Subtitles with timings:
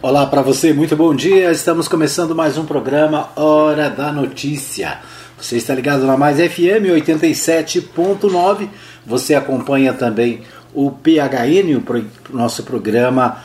[0.00, 1.50] Olá para você, muito bom dia.
[1.50, 5.00] Estamos começando mais um programa Hora da Notícia.
[5.36, 8.68] Você está ligado na Mais FM 87.9.
[9.04, 10.42] Você acompanha também
[10.72, 11.82] o PHN,
[12.30, 13.42] o nosso programa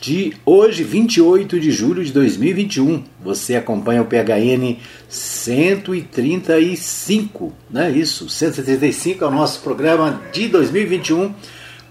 [0.00, 3.02] de hoje, 28 de julho de 2021.
[3.24, 4.76] Você acompanha o PHN
[5.08, 7.90] 135, né?
[7.90, 11.34] Isso, 135 é o nosso programa de 2021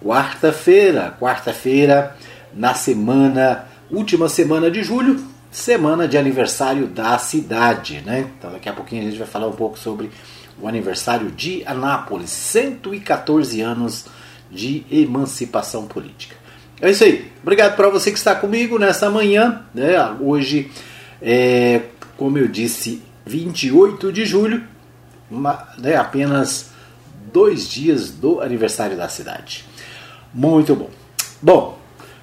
[0.02, 2.16] quarta-feira, quarta-feira
[2.52, 8.30] na semana, última semana de julho, semana de aniversário da cidade, né?
[8.38, 10.10] Então daqui a pouquinho a gente vai falar um pouco sobre
[10.60, 14.06] o aniversário de Anápolis, 114 anos
[14.50, 16.36] de emancipação política.
[16.80, 17.30] É isso aí.
[17.42, 19.94] Obrigado para você que está comigo nessa manhã, né?
[20.20, 20.70] Hoje
[21.24, 21.80] é,
[22.18, 24.62] como eu disse, 28 de julho,
[25.30, 26.66] uma, né, apenas
[27.32, 29.64] dois dias do aniversário da cidade.
[30.32, 30.90] Muito bom.
[31.40, 31.78] Bom,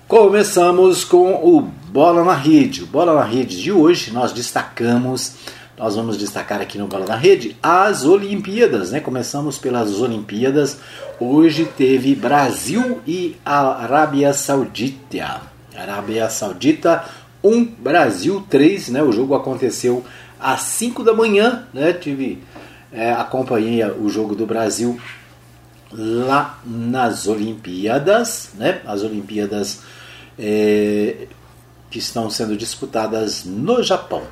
[0.07, 2.83] começamos com o Bola na Rede.
[2.83, 5.33] O Bola na Rede de hoje nós destacamos,
[5.77, 8.99] nós vamos destacar aqui no Bola na Rede as Olimpíadas, né?
[8.99, 10.77] Começamos pelas Olimpíadas.
[11.19, 15.41] Hoje teve Brasil e Arábia Saudita.
[15.75, 17.03] Arábia Saudita
[17.43, 19.03] 1, Brasil 3, né?
[19.03, 20.03] O jogo aconteceu
[20.39, 21.93] às 5 da manhã, né?
[21.93, 22.43] Tive
[22.91, 24.99] é, acompanhei o jogo do Brasil
[25.93, 28.81] lá nas Olimpíadas, né?
[28.85, 29.81] As Olimpíadas
[30.37, 31.27] é,
[31.89, 34.23] que estão sendo disputadas no Japão.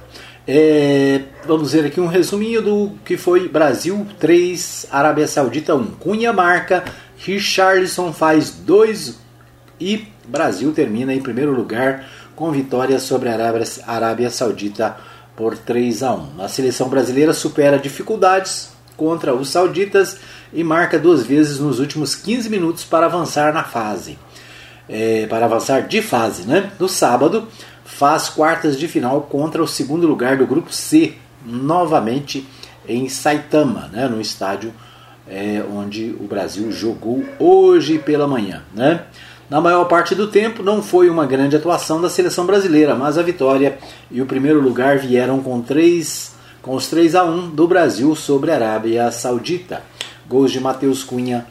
[0.47, 5.85] É, vamos ver aqui um resuminho do que foi Brasil 3, Arábia Saudita 1.
[5.99, 6.83] Cunha marca,
[7.17, 9.19] Richarlison faz 2
[9.79, 14.95] e Brasil termina em primeiro lugar com vitória sobre a Arábia, Arábia Saudita
[15.35, 16.41] por 3 a 1.
[16.41, 20.17] A seleção brasileira supera dificuldades contra os sauditas
[20.53, 24.17] e marca duas vezes nos últimos 15 minutos para avançar na fase.
[24.87, 26.71] É, para avançar de fase, né?
[26.79, 27.45] No sábado,
[27.83, 32.47] faz quartas de final contra o segundo lugar do grupo C, novamente
[32.87, 34.07] em Saitama, né?
[34.07, 34.73] no estádio
[35.27, 38.63] é, onde o Brasil jogou hoje pela manhã.
[38.73, 39.03] Né?
[39.49, 43.23] Na maior parte do tempo, não foi uma grande atuação da seleção brasileira, mas a
[43.23, 43.79] vitória
[44.11, 48.51] e o primeiro lugar vieram com, três, com os 3 a 1 do Brasil sobre
[48.51, 49.81] a Arábia Saudita.
[50.27, 51.47] Gols de Matheus Cunha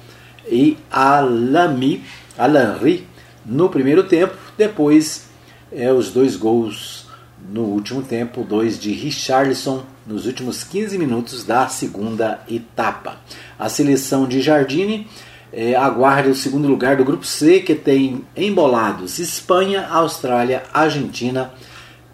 [0.47, 2.05] e Alami,
[2.39, 3.05] Alanri
[3.45, 5.29] no primeiro tempo, depois
[5.73, 7.09] é, os dois gols
[7.53, 13.17] no último tempo, dois de Richarlison nos últimos 15 minutos da segunda etapa.
[13.59, 15.09] A seleção de Jardine
[15.53, 21.53] é, aguarda o segundo lugar do grupo C, que tem embolados Espanha, Austrália, Argentina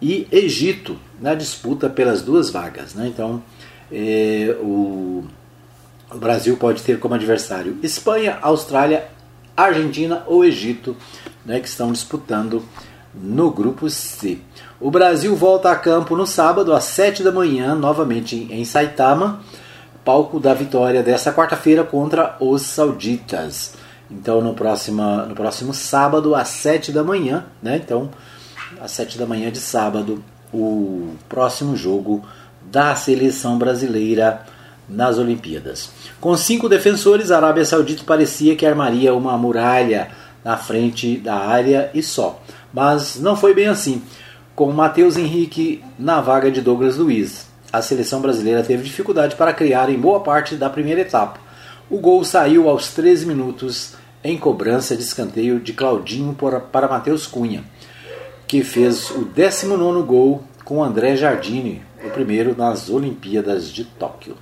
[0.01, 2.93] e Egito na disputa pelas duas vagas.
[2.93, 3.07] Né?
[3.07, 3.41] Então,
[3.91, 5.23] é, o,
[6.11, 9.07] o Brasil pode ter como adversário Espanha, Austrália,
[9.55, 10.95] Argentina ou Egito,
[11.45, 12.63] né, que estão disputando
[13.13, 14.39] no grupo C.
[14.79, 19.41] O Brasil volta a campo no sábado às 7 da manhã, novamente em Saitama
[20.05, 23.73] palco da vitória dessa quarta-feira contra os sauditas.
[24.09, 27.81] Então no próximo, no próximo sábado às 7 da manhã, né?
[27.83, 28.11] Então,
[28.79, 30.23] às 7 da manhã de sábado,
[30.53, 32.23] o próximo jogo
[32.61, 34.45] da seleção brasileira
[34.87, 35.89] nas Olimpíadas.
[36.21, 40.09] Com cinco defensores, a Arábia Saudita parecia que armaria uma muralha
[40.43, 42.39] na frente da área e só.
[42.71, 44.03] Mas não foi bem assim.
[44.55, 47.44] Com Matheus Henrique na vaga de Douglas Luiz
[47.75, 51.39] a seleção brasileira teve dificuldade para criar em boa parte da primeira etapa.
[51.89, 56.33] O gol saiu aos 13 minutos em cobrança de escanteio de Claudinho
[56.71, 57.65] para Matheus Cunha,
[58.47, 64.37] que fez o 19 gol com André Jardine, o primeiro nas Olimpíadas de Tóquio.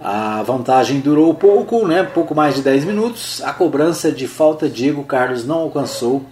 [0.00, 2.02] A vantagem durou pouco, né?
[2.02, 3.40] pouco mais de 10 minutos.
[3.42, 6.24] A cobrança de falta Diego Carlos não alcançou.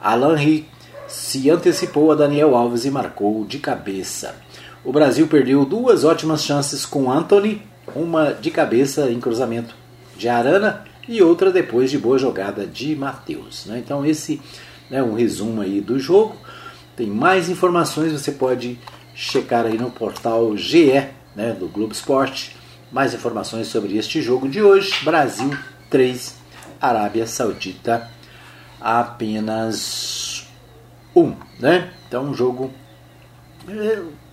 [0.00, 0.68] Alan Ri
[1.06, 4.34] se antecipou a Daniel Alves e marcou de cabeça.
[4.88, 7.60] O Brasil perdeu duas ótimas chances com Anthony,
[7.94, 9.74] uma de cabeça em cruzamento
[10.16, 13.66] de Arana e outra depois de boa jogada de Matheus.
[13.66, 13.80] Né?
[13.84, 14.40] Então esse
[14.90, 16.38] é um resumo aí do jogo.
[16.96, 18.78] Tem mais informações, você pode
[19.14, 21.06] checar aí no portal GE
[21.36, 22.56] né, do Globo Esporte
[22.90, 25.04] mais informações sobre este jogo de hoje.
[25.04, 25.50] Brasil
[25.90, 26.34] 3,
[26.80, 28.08] Arábia Saudita
[28.80, 30.46] apenas
[31.14, 31.92] 1, né?
[32.06, 32.72] Então um jogo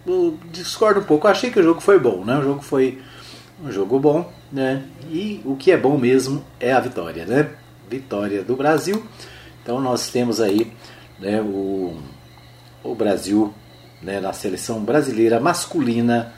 [0.06, 1.28] eu discordo um pouco.
[1.28, 2.38] Eu achei que o jogo foi bom, né?
[2.38, 3.02] O jogo foi
[3.64, 4.84] um jogo bom, né?
[5.10, 7.50] E o que é bom mesmo é a vitória, né?
[7.90, 9.04] Vitória do Brasil.
[9.62, 10.72] Então nós temos aí
[11.20, 11.98] né, o,
[12.84, 13.54] o Brasil
[14.02, 16.34] né, na seleção brasileira masculina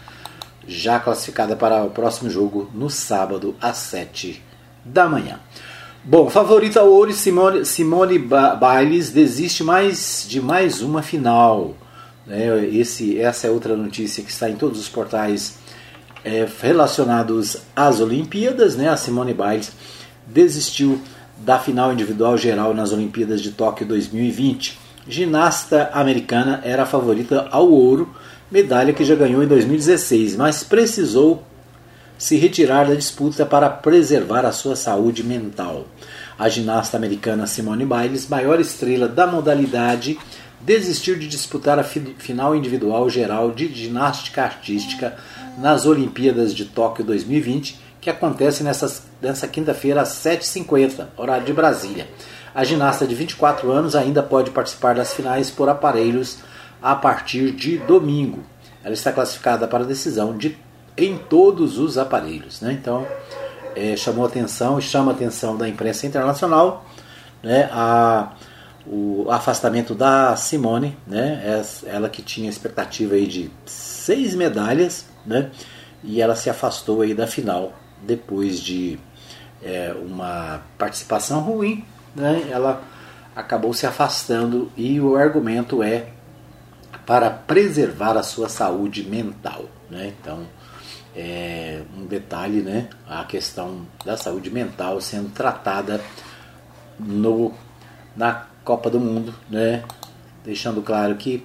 [0.66, 4.42] já classificada para o próximo jogo no sábado às 7
[4.84, 5.40] da manhã.
[6.04, 11.76] Bom, favorita ouro, Simone, Simone Biles desiste mais de mais uma final.
[12.28, 12.68] Né?
[12.74, 15.58] Esse, essa é outra notícia que está em todos os portais
[16.24, 18.76] é, relacionados às Olimpíadas.
[18.76, 18.90] Né?
[18.90, 19.72] A Simone Biles
[20.28, 21.02] desistiu
[21.38, 24.78] da final individual geral nas Olimpíadas de Tóquio 2020.
[25.08, 28.14] Ginasta americana era a favorita ao ouro,
[28.52, 31.44] medalha que já ganhou em 2016, mas precisou
[32.18, 35.86] se retirar da disputa para preservar a sua saúde mental.
[36.38, 40.18] A ginasta americana Simone Biles, maior estrela da modalidade,
[40.62, 45.18] desistiu de disputar a final individual geral de ginástica artística
[45.58, 52.08] nas Olimpíadas de Tóquio 2020, que acontece nessa, nessa quinta-feira às 7h50, horário de Brasília.
[52.54, 56.40] A ginasta de 24 anos ainda pode participar das finais por aparelhos
[56.82, 58.44] a partir de domingo.
[58.84, 60.58] Ela está classificada para decisão de,
[60.98, 62.62] em todos os aparelhos.
[62.62, 62.74] Né?
[62.74, 63.06] Então,
[63.76, 66.86] é, chamou atenção e chama atenção da imprensa internacional
[67.44, 68.32] né, a,
[68.90, 75.52] o afastamento da Simone, né, ela que tinha expectativa aí de seis medalhas, né,
[76.04, 78.98] e ela se afastou aí da final depois de
[79.62, 81.86] é, uma participação ruim,
[82.16, 82.82] né, ela
[83.36, 86.08] acabou se afastando e o argumento é
[87.06, 90.48] para preservar a sua saúde mental, né, então
[91.14, 96.00] é, um detalhe, né, a questão da saúde mental sendo tratada
[96.98, 97.54] no,
[98.16, 99.82] na Copa do Mundo, né,
[100.44, 101.42] deixando claro que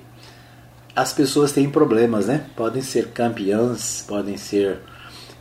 [0.95, 4.81] as pessoas têm problemas, né, podem ser campeãs, podem ser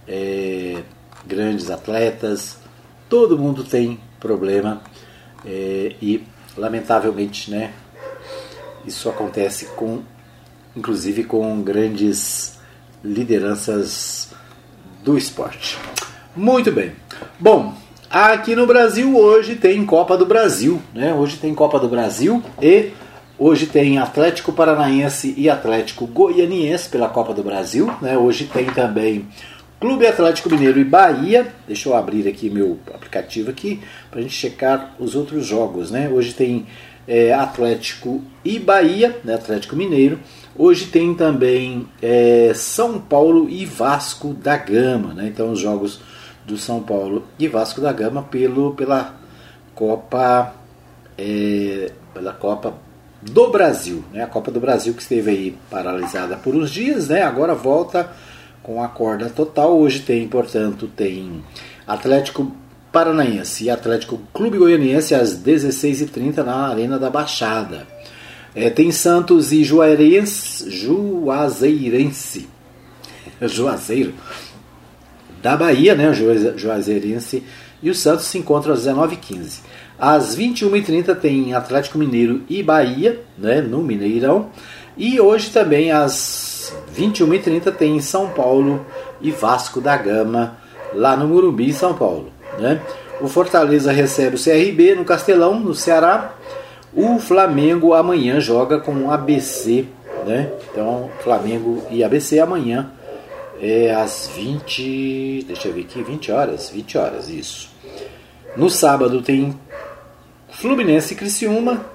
[0.08, 0.84] é,
[1.26, 2.60] grandes atletas,
[3.10, 4.80] todo mundo tem problema
[5.44, 6.24] é, e
[6.56, 7.74] lamentavelmente, né,
[8.86, 10.04] isso acontece com,
[10.76, 12.60] inclusive com grandes
[13.04, 14.30] lideranças
[15.04, 15.80] do esporte.
[16.36, 16.92] Muito bem.
[17.40, 17.76] Bom,
[18.12, 21.14] aqui no Brasil hoje tem Copa do Brasil, né?
[21.14, 22.90] Hoje tem Copa do Brasil e
[23.40, 28.18] hoje tem Atlético Paranaense e Atlético Goianiense pela Copa do Brasil, né?
[28.18, 29.28] Hoje tem também
[29.80, 31.54] Clube Atlético Mineiro e Bahia.
[31.66, 33.80] Deixa eu abrir aqui meu aplicativo aqui
[34.10, 36.10] para a gente checar os outros jogos, né?
[36.10, 36.66] Hoje tem
[37.08, 39.36] é, Atlético e Bahia, né?
[39.36, 40.20] Atlético Mineiro.
[40.54, 45.28] Hoje tem também é, São Paulo e Vasco da Gama, né?
[45.28, 46.02] Então os jogos
[46.46, 49.16] do São Paulo e Vasco da Gama pelo, pela
[49.76, 50.54] Copa
[51.18, 52.74] é, pela Copa
[53.22, 54.24] do Brasil, né?
[54.24, 57.22] A Copa do Brasil que esteve aí paralisada por uns dias, né?
[57.22, 58.12] Agora volta
[58.64, 59.78] com a corda total.
[59.78, 61.44] Hoje tem, portanto, tem
[61.86, 62.52] Atlético
[62.92, 67.88] Paranaense e Atlético Clube Goianiense às 16h30 na Arena da Baixada.
[68.54, 72.50] É, tem Santos e Juazeirense, Juazeirense,
[73.42, 74.14] Juazeiro,
[75.42, 76.12] da Bahia, né,
[76.56, 77.44] Juazeirense,
[77.82, 79.60] e o Santos se encontra às 19h15.
[79.98, 84.50] Às 21h30 tem Atlético Mineiro e Bahia, né, no Mineirão,
[84.98, 88.86] e hoje também às 21h30 tem São Paulo
[89.20, 90.58] e Vasco da Gama,
[90.94, 92.32] lá no Murumbi, São Paulo.
[92.60, 92.82] Né?
[93.20, 96.36] O Fortaleza recebe o CRB no Castelão, no Ceará,
[96.94, 99.86] o Flamengo amanhã joga com o ABC,
[100.26, 100.52] né?
[100.70, 102.92] Então, Flamengo e ABC amanhã
[103.62, 107.70] é às 20, deixa eu ver aqui, 20 horas, 20 horas, isso.
[108.58, 109.56] No sábado tem
[110.50, 111.86] Fluminense e Criciúma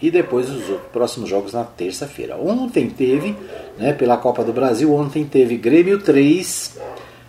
[0.00, 2.36] e depois os próximos jogos na terça-feira.
[2.36, 3.36] Ontem teve,
[3.78, 6.78] né, pela Copa do Brasil, ontem teve Grêmio 3,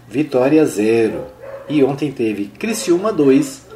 [0.10, 1.24] Vitória 0.
[1.70, 3.68] E ontem teve Criciúma 2,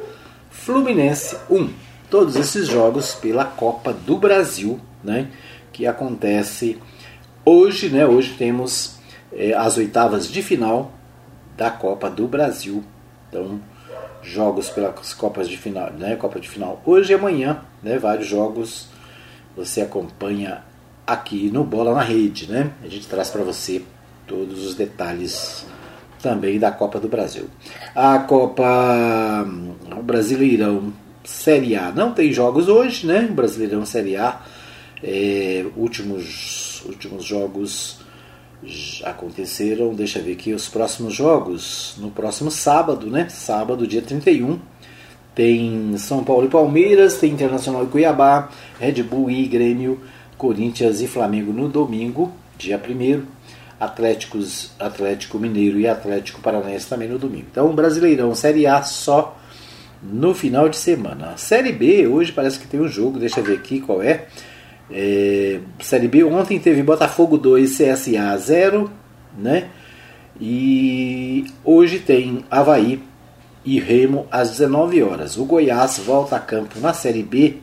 [0.50, 1.70] Fluminense 1
[2.10, 5.28] todos esses jogos pela Copa do Brasil, né,
[5.72, 6.78] que acontece
[7.44, 8.97] hoje, né, hoje temos
[9.32, 10.92] é, as oitavas de final
[11.56, 12.84] da Copa do Brasil,
[13.28, 13.60] então
[14.22, 18.88] jogos pelas Copas de final, né, Copa de final hoje e amanhã, né, vários jogos
[19.56, 20.62] você acompanha
[21.06, 23.82] aqui no Bola na Rede, né, a gente traz para você
[24.26, 25.66] todos os detalhes
[26.20, 27.48] também da Copa do Brasil.
[27.94, 29.46] A Copa
[30.02, 30.92] Brasileirão
[31.24, 31.92] Série A.
[31.92, 33.22] Não tem jogos hoje, né?
[33.22, 34.40] Brasileirão Série A.
[35.02, 38.00] É, últimos, últimos jogos
[39.04, 41.94] aconteceram, deixa eu ver aqui, os próximos jogos.
[41.98, 43.28] No próximo sábado, né?
[43.28, 44.58] Sábado, dia 31,
[45.34, 48.50] tem São Paulo e Palmeiras, tem Internacional e Cuiabá,
[48.80, 50.00] Red Bull e Grêmio,
[50.36, 53.22] Corinthians e Flamengo no domingo, dia 1
[53.78, 57.46] Atléticos, Atlético Mineiro e Atlético Paranaense também no domingo.
[57.50, 59.38] Então, Brasileirão Série A só
[60.02, 61.36] no final de semana.
[61.36, 64.26] Série B, hoje parece que tem um jogo, deixa eu ver aqui qual é.
[64.90, 68.90] É, Série B ontem teve Botafogo 2, CSA 0,
[69.36, 69.68] né?
[70.40, 73.02] E hoje tem Havaí
[73.64, 75.36] e Remo às 19 horas.
[75.36, 77.58] O Goiás volta a campo na Série B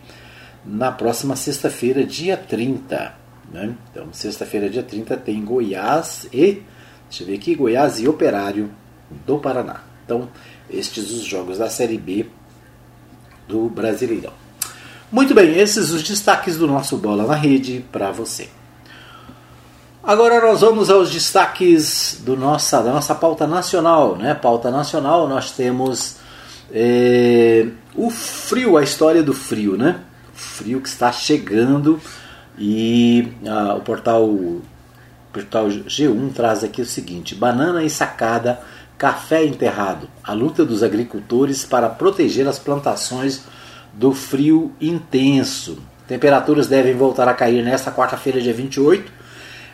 [0.66, 3.16] na próxima sexta-feira, dia 30.
[3.52, 3.76] Né?
[3.92, 6.64] Então, sexta-feira, dia 30, tem Goiás e.
[7.08, 8.70] Deixa eu ver aqui, Goiás e Operário
[9.26, 9.84] do Paraná.
[10.04, 10.28] Então,
[10.70, 12.26] estes os jogos da Série B
[13.48, 14.34] do Brasileirão.
[15.12, 18.50] Muito bem, esses os destaques do nosso Bola na Rede para você.
[20.04, 24.16] Agora nós vamos aos destaques do nossa, da nossa pauta nacional.
[24.16, 24.34] Né?
[24.34, 26.18] Pauta nacional, nós temos
[26.72, 30.02] é, o frio, a história do frio, né?
[30.34, 32.02] O frio que está chegando
[32.58, 34.62] e ah, o portal, o
[35.32, 38.60] portal G1 traz aqui o seguinte: banana e sacada,
[38.98, 40.10] café enterrado.
[40.24, 43.44] A luta dos agricultores para proteger as plantações
[43.96, 45.78] do frio intenso.
[46.08, 49.12] Temperaturas devem voltar a cair nesta quarta-feira, dia 28.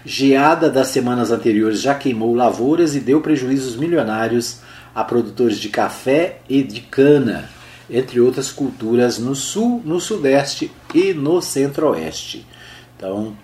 [0.05, 4.59] Geada das semanas anteriores já queimou lavouras e deu prejuízos milionários
[4.93, 7.49] a produtores de café e de cana,
[7.89, 12.45] entre outras culturas no sul, no sudeste e no centro-oeste.
[12.95, 13.35] Então,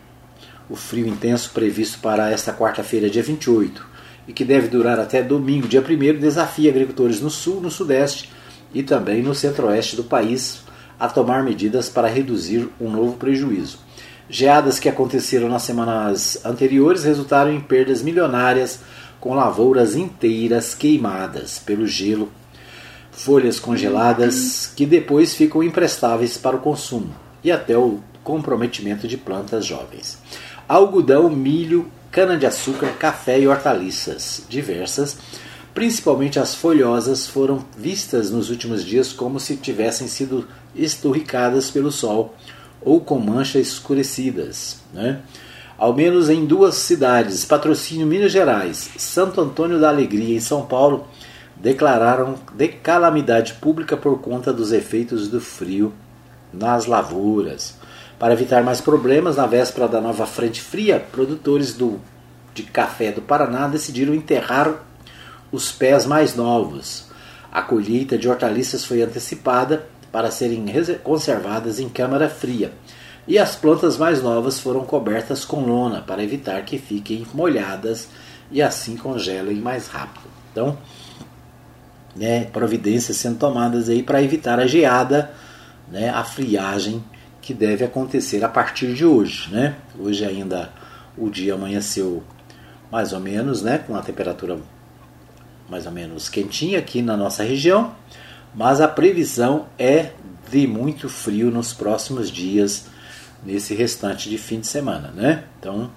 [0.69, 3.85] o frio intenso previsto para esta quarta-feira, dia 28,
[4.27, 8.29] e que deve durar até domingo, dia 1, desafia agricultores no sul, no sudeste
[8.73, 10.66] e também no centro-oeste do país
[10.99, 13.79] a tomar medidas para reduzir um novo prejuízo.
[14.29, 18.79] Geadas que aconteceram nas semanas anteriores resultaram em perdas milionárias,
[19.19, 22.29] com lavouras inteiras queimadas pelo gelo,
[23.11, 29.65] folhas congeladas que depois ficam imprestáveis para o consumo e até o comprometimento de plantas
[29.65, 30.19] jovens.
[30.67, 35.17] Algodão, milho, cana-de-açúcar, café e hortaliças diversas
[35.77, 42.33] principalmente as folhosas, foram vistas nos últimos dias como se tivessem sido esturricadas pelo sol
[42.81, 44.79] ou com manchas escurecidas.
[44.91, 45.19] Né?
[45.77, 51.05] Ao menos em duas cidades, Patrocínio Minas Gerais, Santo Antônio da Alegria em São Paulo,
[51.55, 55.93] declararam de calamidade pública por conta dos efeitos do frio
[56.51, 57.75] nas lavouras.
[58.17, 62.01] Para evitar mais problemas, na véspera da nova frente fria, produtores do,
[62.55, 64.86] de café do Paraná decidiram enterrar
[65.51, 67.05] os pés mais novos.
[67.51, 70.65] A colheita de hortaliças foi antecipada para serem
[71.03, 72.71] conservadas em câmara fria,
[73.27, 78.07] e as plantas mais novas foram cobertas com lona para evitar que fiquem molhadas
[78.49, 80.27] e assim congelem mais rápido.
[80.51, 80.77] Então,
[82.15, 85.31] né, providências sendo tomadas aí para evitar a geada,
[85.91, 87.03] né, a friagem
[87.41, 89.49] que deve acontecer a partir de hoje.
[89.51, 89.75] Né?
[89.99, 90.71] Hoje ainda
[91.17, 92.23] o dia amanheceu
[92.89, 94.57] mais ou menos, né, com a temperatura
[95.69, 97.93] mais ou menos quentinha aqui na nossa região,
[98.55, 100.11] mas a previsão é
[100.49, 102.85] de muito frio nos próximos dias,
[103.43, 105.43] nesse restante de fim de semana, né?
[105.59, 105.89] Então,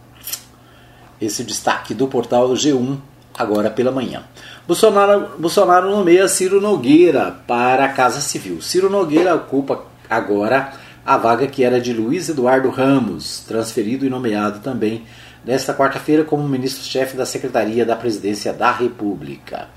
[1.21, 2.99] esse destaque do portal G1
[3.37, 4.25] agora pela manhã.
[4.67, 8.61] Bolsonaro, Bolsonaro nomeia Ciro Nogueira para a Casa Civil.
[8.61, 10.73] Ciro Nogueira ocupa agora
[11.05, 15.05] a vaga que era de Luiz Eduardo Ramos, transferido e nomeado também
[15.44, 19.68] nesta quarta-feira como ministro-chefe da Secretaria da Presidência da República.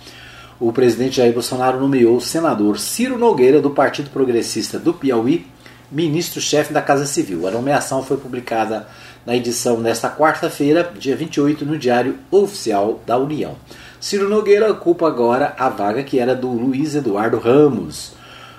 [0.60, 5.46] O presidente Jair Bolsonaro nomeou o senador Ciro Nogueira, do Partido Progressista do Piauí,
[5.92, 7.48] ministro-chefe da Casa Civil.
[7.48, 8.88] A nomeação foi publicada
[9.26, 13.56] na edição desta quarta-feira, dia 28, no Diário Oficial da União.
[14.00, 18.14] Ciro Nogueira ocupa agora a vaga que era do Luiz Eduardo Ramos,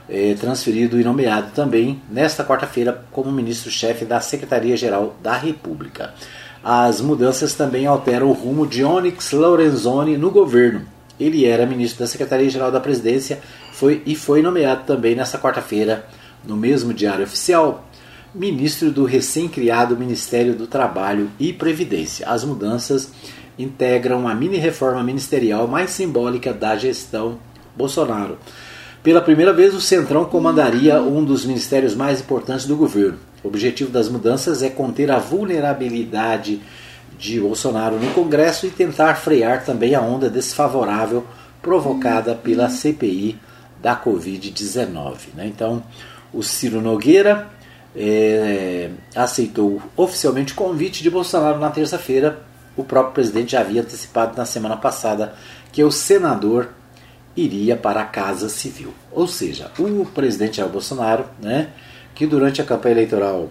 [0.09, 6.15] eh, transferido e nomeado também nesta quarta-feira como ministro-chefe da Secretaria-Geral da República.
[6.65, 10.87] As mudanças também alteram o rumo de Onyx Lorenzoni no governo.
[11.21, 13.41] Ele era ministro da Secretaria-Geral da Presidência
[13.71, 16.07] foi, e foi nomeado também nesta quarta-feira,
[16.43, 17.87] no mesmo Diário Oficial,
[18.35, 22.27] ministro do recém-criado Ministério do Trabalho e Previdência.
[22.27, 23.13] As mudanças
[23.59, 27.39] integram a mini-reforma ministerial mais simbólica da gestão
[27.77, 28.39] Bolsonaro.
[29.03, 33.19] Pela primeira vez, o Centrão comandaria um dos ministérios mais importantes do governo.
[33.45, 36.61] O objetivo das mudanças é conter a vulnerabilidade
[37.17, 41.25] de Bolsonaro no Congresso e tentar frear também a onda desfavorável
[41.63, 43.39] provocada pela CPI
[43.81, 45.17] da Covid-19.
[45.37, 45.47] Né?
[45.47, 45.85] Então,
[46.33, 47.47] o Ciro Nogueira
[47.95, 52.43] é, aceitou oficialmente o convite de Bolsonaro na terça-feira
[52.77, 55.35] o próprio presidente já havia antecipado na semana passada
[55.73, 56.71] que o senador
[57.37, 58.93] iria para a Casa Civil.
[59.13, 61.69] Ou seja, o presidente Jair Bolsonaro, né,
[62.15, 63.51] que durante a campanha eleitoral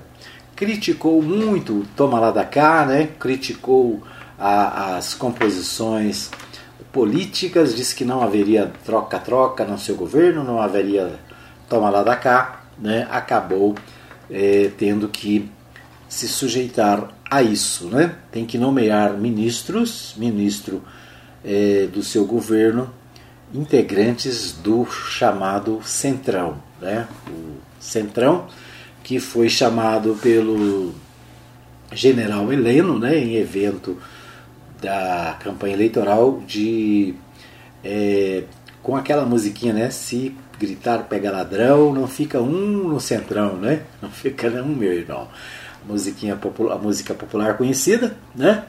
[0.56, 4.02] criticou muito o toma lá da cá, né, criticou
[4.38, 6.30] a, as composições
[6.92, 11.20] políticas, disse que não haveria troca-troca no seu governo, não haveria
[11.68, 13.76] toma lá da cá, né, acabou
[14.30, 15.50] é, tendo que
[16.08, 17.88] se sujeitar a isso.
[17.88, 18.16] Né?
[18.32, 20.84] Tem que nomear ministros, ministro
[21.44, 22.94] é, do seu governo,
[23.54, 26.62] integrantes do chamado Centrão.
[26.80, 27.08] Né?
[27.28, 28.48] O Centrão,
[29.04, 30.94] que foi chamado pelo
[31.92, 33.98] general Heleno, né, em evento
[34.82, 37.14] da campanha eleitoral, de
[37.84, 38.44] é,
[38.82, 39.90] com aquela musiquinha, né?
[39.90, 43.82] Se gritar pega ladrão, não fica um no centrão, né?
[44.02, 45.28] Não fica um, meu irmão.
[45.84, 48.64] A, musiquinha popular, a música popular conhecida, né?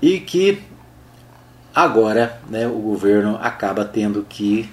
[0.00, 0.60] E que
[1.74, 4.68] agora né, o governo acaba tendo que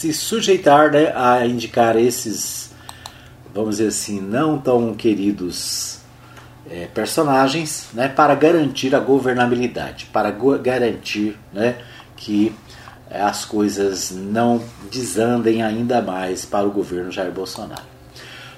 [0.00, 2.70] se sujeitar né, a indicar esses,
[3.54, 5.98] vamos dizer assim, não tão queridos
[6.70, 10.30] é, personagens né, para garantir a governabilidade, para
[10.62, 11.76] garantir né,
[12.16, 12.50] que
[13.10, 17.90] as coisas não desandem ainda mais para o governo Jair Bolsonaro.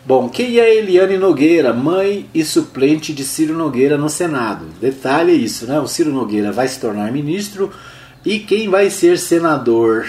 [0.07, 4.67] Bom, quem é Eliane Nogueira, mãe e suplente de Ciro Nogueira no Senado?
[4.81, 5.81] Detalhe isso, né?
[5.81, 7.73] O Ciro Nogueira vai se tornar ministro
[8.25, 10.07] e quem vai ser senador,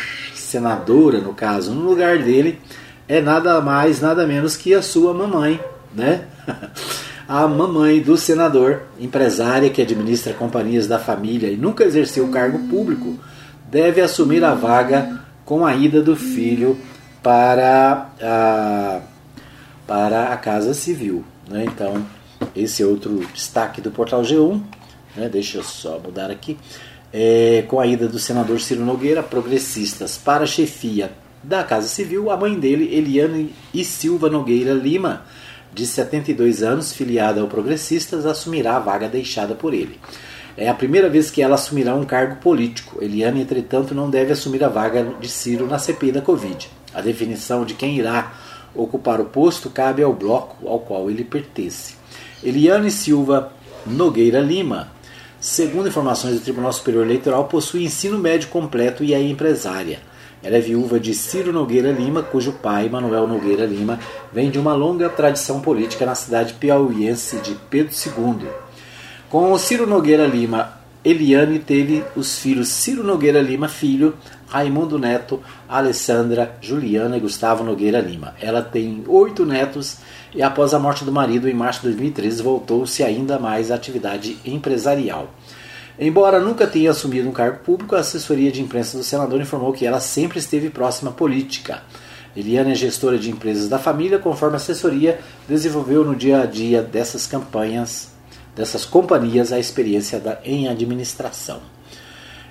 [0.54, 2.60] senadora no caso, no lugar dele,
[3.08, 5.60] é nada mais, nada menos que a sua mamãe,
[5.94, 6.26] né?
[7.28, 13.18] a mamãe do senador, empresária que administra companhias da família e nunca exerceu cargo público
[13.70, 16.78] deve assumir a vaga com a ida do filho
[17.24, 19.00] para a,
[19.88, 21.24] para a Casa Civil.
[21.50, 21.66] Né?
[21.66, 22.06] Então,
[22.56, 24.62] esse é outro destaque do portal G1.
[25.16, 25.28] Né?
[25.30, 26.58] Deixa eu só mudar aqui.
[27.14, 31.12] É, com a ida do senador Ciro Nogueira, progressistas para a chefia
[31.44, 35.24] da Casa Civil, a mãe dele, Eliane e Silva Nogueira Lima,
[35.74, 40.00] de 72 anos, filiada ao Progressistas, assumirá a vaga deixada por ele.
[40.56, 43.04] É a primeira vez que ela assumirá um cargo político.
[43.04, 46.70] Eliane, entretanto, não deve assumir a vaga de Ciro na CPI da Covid.
[46.94, 48.34] A definição de quem irá
[48.76, 51.96] ocupar o posto cabe ao bloco ao qual ele pertence.
[52.44, 53.52] Eliane Silva
[53.86, 54.90] Nogueira Lima,
[55.44, 60.00] segundo informações do Tribunal Superior Eleitoral, possui ensino médio completo e é empresária.
[60.42, 64.00] Ela é viúva de Ciro Nogueira Lima, cujo pai, Manuel Nogueira Lima,
[64.32, 68.48] vem de uma longa tradição política na cidade piauiense de Pedro II.
[69.30, 74.16] Com Ciro Nogueira Lima, Eliane teve os filhos Ciro Nogueira Lima, filho,
[74.48, 78.34] Raimundo Neto, Alessandra, Juliana e Gustavo Nogueira Lima.
[78.40, 79.98] Ela tem oito netos
[80.34, 84.38] e, após a morte do marido em março de 2013, voltou-se ainda mais à atividade
[84.46, 85.30] empresarial.
[86.00, 89.86] Embora nunca tenha assumido um cargo público, a assessoria de imprensa do senador informou que
[89.86, 91.84] ela sempre esteve próxima à política.
[92.34, 96.82] Eliane é gestora de empresas da família, conforme a assessoria desenvolveu no dia a dia
[96.82, 98.13] dessas campanhas
[98.56, 101.62] dessas companhias a experiência da, em administração.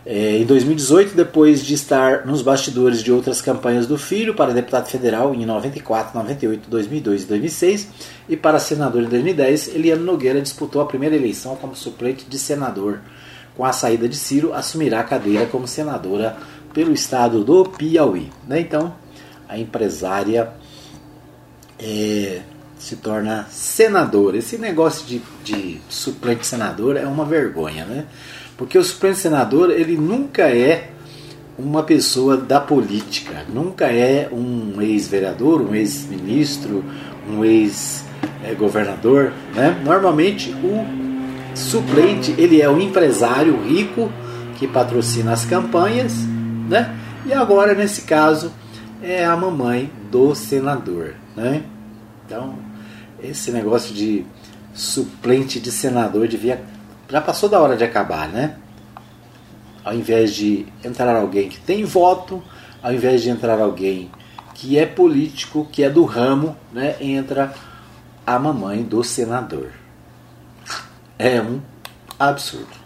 [0.04, 4.88] É, em 2018, depois de estar nos bastidores de outras campanhas do filho para deputado
[4.88, 7.88] federal em 94, 98, 2002 e 2006
[8.28, 13.00] e para senador em 2010, Eliane Nogueira disputou a primeira eleição como suplente de senador.
[13.56, 16.36] Com a saída de Ciro, assumirá a cadeira como senadora
[16.74, 18.28] pelo estado do Piauí.
[18.48, 18.60] Né?
[18.60, 18.94] Então,
[19.48, 20.52] a empresária
[21.78, 22.40] é,
[22.82, 24.34] se torna senador.
[24.34, 28.06] Esse negócio de, de suplente senador é uma vergonha, né?
[28.58, 30.90] Porque o suplente senador ele nunca é
[31.56, 36.84] uma pessoa da política, nunca é um ex-vereador, um ex-ministro,
[37.30, 39.80] um ex-governador, né?
[39.84, 40.84] Normalmente o
[41.54, 44.10] suplente ele é o empresário rico
[44.58, 46.14] que patrocina as campanhas,
[46.68, 46.96] né?
[47.24, 48.52] E agora nesse caso
[49.00, 51.62] é a mamãe do senador, né?
[52.26, 52.71] Então
[53.22, 54.24] esse negócio de
[54.74, 56.62] suplente de senador devia.
[57.08, 58.56] Já passou da hora de acabar, né?
[59.84, 62.42] Ao invés de entrar alguém que tem voto,
[62.82, 64.10] ao invés de entrar alguém
[64.54, 66.96] que é político, que é do ramo, né?
[67.00, 67.52] Entra
[68.26, 69.70] a mamãe do senador.
[71.18, 71.60] É um
[72.18, 72.81] absurdo.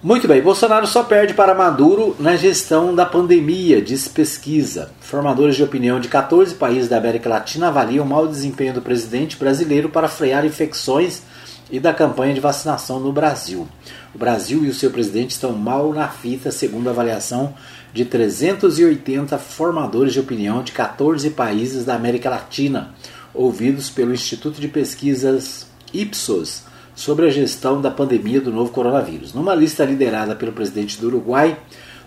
[0.00, 4.92] Muito bem, Bolsonaro só perde para Maduro na gestão da pandemia, diz pesquisa.
[5.00, 9.36] Formadores de opinião de 14 países da América Latina avaliam o mau desempenho do presidente
[9.36, 11.22] brasileiro para frear infecções
[11.68, 13.66] e da campanha de vacinação no Brasil.
[14.14, 17.52] O Brasil e o seu presidente estão mal na fita, segundo a avaliação
[17.92, 22.94] de 380 formadores de opinião de 14 países da América Latina,
[23.34, 29.32] ouvidos pelo Instituto de Pesquisas Ipsos sobre a gestão da pandemia do novo coronavírus.
[29.32, 31.56] Numa lista liderada pelo presidente do Uruguai,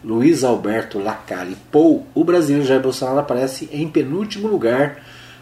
[0.04, 4.98] Luiz Alberto Lacalle Pou, o brasileiro Jair Bolsonaro aparece em penúltimo lugar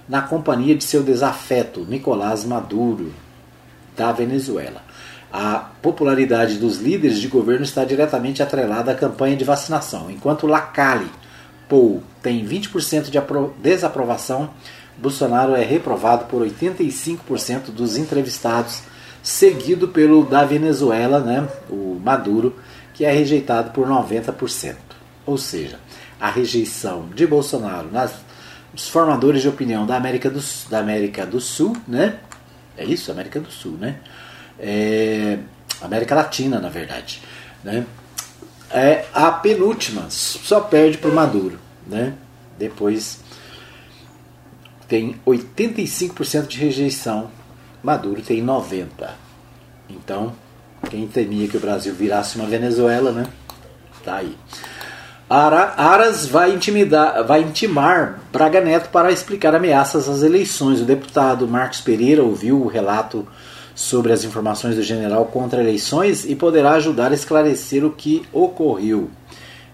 [0.08, 3.12] na companhia de seu desafeto, Nicolás Maduro,
[3.98, 4.84] da Venezuela.
[5.34, 10.12] A popularidade dos líderes de governo está diretamente atrelada à campanha de vacinação.
[10.12, 11.10] Enquanto Lacalle
[11.68, 13.20] Pou tem 20% de
[13.64, 14.52] desaprovação,
[14.96, 18.84] Bolsonaro é reprovado por 85% dos entrevistados,
[19.22, 22.56] seguido pelo da Venezuela, né, o Maduro,
[22.94, 24.76] que é rejeitado por 90%.
[25.26, 25.80] Ou seja,
[26.20, 28.14] a rejeição de Bolsonaro nas,
[28.74, 32.18] nos formadores de opinião da América do, da América do Sul, né?
[32.78, 33.98] É isso, América do Sul, né?
[34.60, 35.40] É,
[35.82, 37.22] América Latina, na verdade,
[37.64, 37.86] né?
[38.72, 42.14] É a penúltima, só perde para o Maduro, né?
[42.58, 43.20] Depois
[44.88, 47.32] tem 85% de rejeição,
[47.84, 48.88] Maduro tem 90%.
[49.90, 50.34] Então,
[50.90, 53.26] quem temia que o Brasil virasse uma Venezuela, né?
[54.04, 54.36] Tá aí.
[55.30, 60.82] Ara, Aras vai, intimidar, vai intimar Braga Neto para explicar ameaças às eleições.
[60.82, 63.28] O deputado Marcos Pereira ouviu o relato
[63.76, 69.10] sobre as informações do general contra eleições e poderá ajudar a esclarecer o que ocorreu.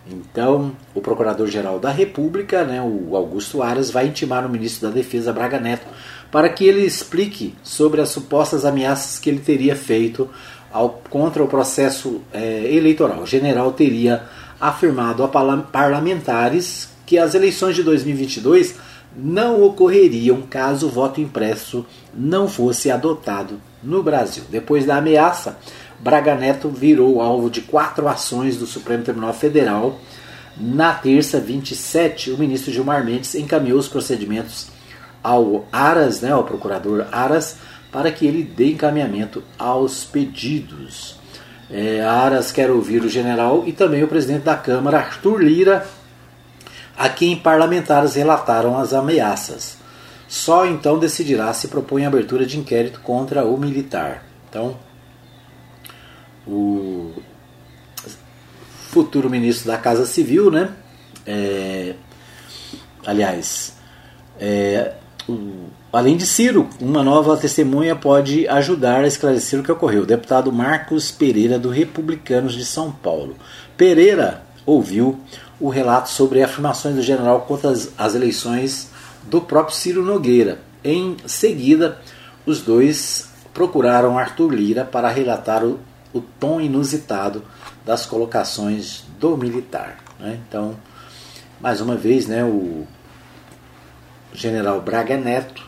[0.07, 5.33] Então, o Procurador-Geral da República, né, o Augusto Aras, vai intimar o ministro da Defesa,
[5.33, 5.87] Braga Neto,
[6.35, 10.29] para que ele explique sobre as supostas ameaças que ele teria feito
[10.69, 13.21] ao, contra o processo é, eleitoral.
[13.21, 14.23] O general teria
[14.59, 18.75] afirmado a parlamentares que as eleições de 2022
[19.15, 24.43] não ocorreriam caso o voto impresso não fosse adotado no Brasil.
[24.49, 25.57] Depois da ameaça,
[26.01, 30.01] Braga Neto virou alvo de quatro ações do Supremo Tribunal Federal.
[30.57, 34.74] Na terça, 27, o ministro Gilmar Mendes encaminhou os procedimentos
[35.25, 37.57] ao Aras, né, ao procurador Aras,
[37.91, 41.19] para que ele dê encaminhamento aos pedidos.
[41.67, 45.87] É, Aras quer ouvir o general e também o presidente da Câmara, Arthur Lira,
[46.95, 49.77] a quem parlamentares relataram as ameaças.
[50.27, 54.23] Só então decidirá se propõe a abertura de inquérito contra o militar.
[54.47, 54.77] Então,
[56.45, 57.13] o
[58.89, 60.69] futuro ministro da Casa Civil, né?
[61.25, 61.95] É,
[63.03, 63.75] aliás,
[64.39, 64.93] é,
[65.27, 70.03] o, além de Ciro, uma nova testemunha pode ajudar a esclarecer o que ocorreu.
[70.03, 73.35] O deputado Marcos Pereira, do Republicanos de São Paulo.
[73.75, 75.19] Pereira ouviu
[75.59, 78.89] o relato sobre afirmações do general contra as, as eleições
[79.23, 80.59] do próprio Ciro Nogueira.
[80.83, 81.99] Em seguida,
[82.45, 85.79] os dois procuraram Arthur Lira para relatar o,
[86.13, 87.43] o tom inusitado
[87.85, 89.97] das colocações do militar.
[90.19, 90.39] Né?
[90.47, 90.75] Então,
[91.59, 92.85] mais uma vez, né, o
[94.35, 95.63] general Braga Neto,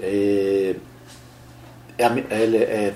[0.00, 0.76] é,
[1.98, 2.94] é, é,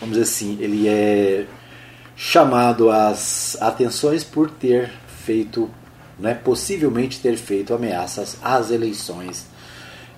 [0.00, 1.46] vamos dizer assim, ele é
[2.14, 5.70] chamado às atenções por ter feito,
[6.18, 9.46] né, possivelmente ter feito ameaças às eleições,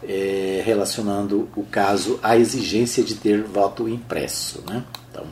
[0.02, 4.62] é, relacionando o caso à exigência de ter voto impresso.
[4.68, 4.84] Né?
[5.10, 5.26] Então,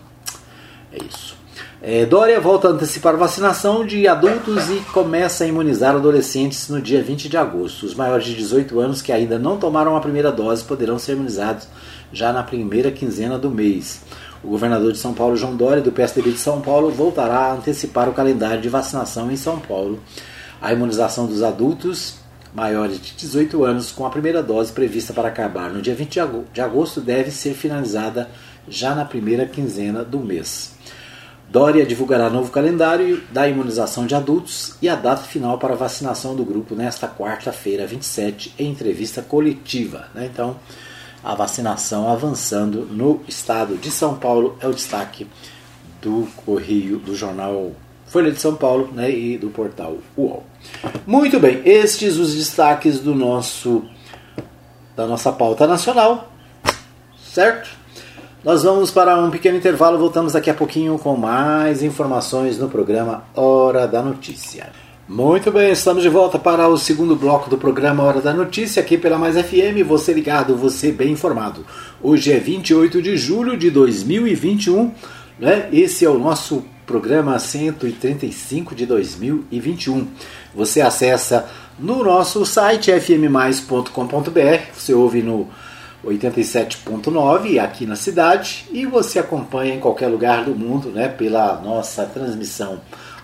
[0.92, 1.37] é isso.
[1.83, 7.03] É, Dória volta a antecipar vacinação de adultos e começa a imunizar adolescentes no dia
[7.03, 7.85] 20 de agosto.
[7.85, 11.69] Os maiores de 18 anos que ainda não tomaram a primeira dose poderão ser imunizados
[12.11, 14.01] já na primeira quinzena do mês.
[14.43, 18.09] O governador de São Paulo, João Dória, do PSDB de São Paulo, voltará a antecipar
[18.09, 20.01] o calendário de vacinação em São Paulo.
[20.62, 22.15] A imunização dos adultos
[22.55, 26.21] maiores de 18 anos com a primeira dose prevista para acabar no dia 20
[26.55, 28.31] de agosto deve ser finalizada
[28.67, 30.75] já na primeira quinzena do mês.
[31.49, 36.45] Dória divulgará novo calendário da imunização de adultos e a data final para vacinação do
[36.45, 40.09] grupo nesta quarta-feira, 27, em entrevista coletiva.
[40.13, 40.29] Né?
[40.33, 40.57] Então,
[41.23, 45.27] a vacinação avançando no estado de São Paulo é o destaque
[46.03, 47.73] do Correio, do jornal
[48.07, 49.11] Folha de São Paulo né?
[49.11, 50.45] e do portal UOL.
[51.07, 53.85] Muito bem, estes os destaques do nosso
[54.97, 56.33] da nossa pauta nacional,
[57.23, 57.69] certo?
[58.47, 63.25] Nós vamos para um pequeno intervalo, voltamos daqui a pouquinho com mais informações no programa
[63.35, 64.71] Hora da Notícia.
[65.09, 68.97] Muito bem, estamos de volta para o segundo bloco do programa Hora da Notícia, aqui
[68.97, 71.67] pela Mais FM, você ligado, você bem informado.
[72.01, 74.93] Hoje é 28 de julho de 2021,
[75.41, 75.69] né?
[75.73, 80.07] esse é o nosso programa 135 de 2021.
[80.55, 81.49] Você acessa
[81.81, 83.91] no nosso site fmmais.com.br,
[84.73, 85.49] você ouve no
[86.07, 92.05] 87.9 aqui na cidade e você acompanha em qualquer lugar do mundo, né, pela nossa
[92.07, 92.81] transmissão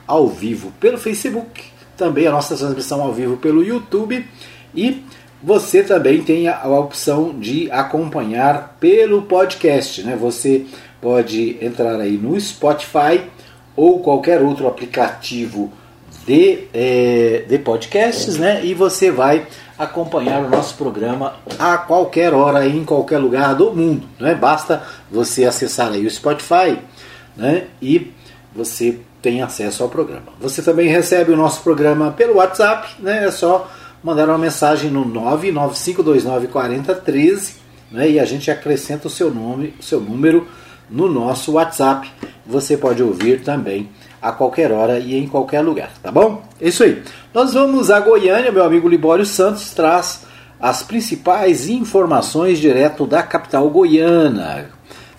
[0.07, 1.63] ao vivo pelo Facebook,
[1.97, 4.27] também a nossa transmissão ao vivo pelo YouTube
[4.75, 5.05] e
[5.43, 10.03] você também tem a, opção de acompanhar pelo podcast.
[10.03, 10.17] Né?
[10.17, 10.67] Você
[11.01, 13.23] pode entrar aí no Spotify
[13.75, 15.73] ou qualquer outro aplicativo
[16.25, 18.65] de, é, de podcasts, né?
[18.65, 19.47] E você vai
[19.79, 24.07] acompanhar o nosso programa a qualquer hora, em qualquer lugar do mundo.
[24.19, 24.35] Né?
[24.35, 26.79] Basta você acessar aí o Spotify
[27.37, 27.67] né?
[27.81, 28.13] e
[28.55, 30.27] você tem acesso ao programa.
[30.41, 33.27] Você também recebe o nosso programa pelo WhatsApp, né?
[33.27, 33.71] É só
[34.03, 37.53] mandar uma mensagem no 995294013
[37.91, 38.11] né?
[38.11, 40.49] e a gente acrescenta o seu nome, o seu número
[40.91, 42.11] no nosso WhatsApp.
[42.45, 43.89] Você pode ouvir também
[44.23, 46.45] a qualquer hora e em qualquer lugar, tá bom?
[46.61, 47.03] É isso aí.
[47.35, 50.25] Nós vamos a Goiânia, meu amigo Libório Santos traz
[50.61, 54.71] as principais informações direto da capital goiana.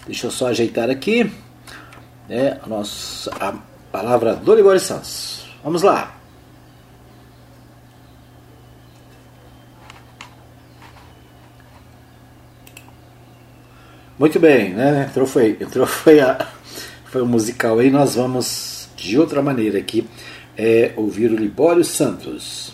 [0.06, 1.30] Deixa eu só ajeitar aqui
[2.30, 3.54] é, a, nossa, a
[3.92, 5.46] palavra do Libório Santos.
[5.62, 6.16] Vamos lá.
[14.18, 15.08] Muito bem, né?
[15.10, 16.48] Entrou foi, entrou foi a
[17.06, 17.92] foi o musical aí.
[17.92, 20.08] Nós vamos de outra maneira aqui
[20.58, 22.74] é, ouvir o Libório Santos.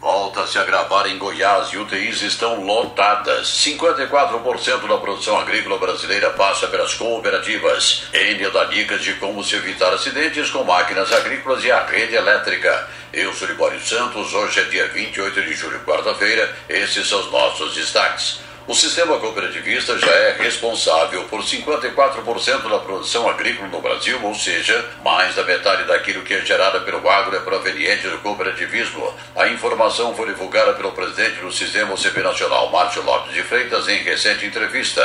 [0.00, 3.48] Volta a se agravar em Goiás e UTIs estão lotadas.
[3.48, 8.04] 54% da produção agrícola brasileira passa pelas cooperativas.
[8.14, 12.88] Enia dá dicas de como se evitar acidentes com máquinas agrícolas e a rede elétrica.
[13.12, 16.50] Eu sou Libório Santos, hoje é dia 28 de julho, quarta-feira.
[16.66, 18.40] Esses são os nossos destaques.
[18.70, 24.88] O sistema cooperativista já é responsável por 54% da produção agrícola no Brasil, ou seja,
[25.02, 29.12] mais da metade daquilo que é gerado pelo agro é proveniente do cooperativismo.
[29.34, 34.04] A informação foi divulgada pelo presidente do Sistema OCB Nacional, Márcio Lopes de Freitas, em
[34.04, 35.02] recente entrevista.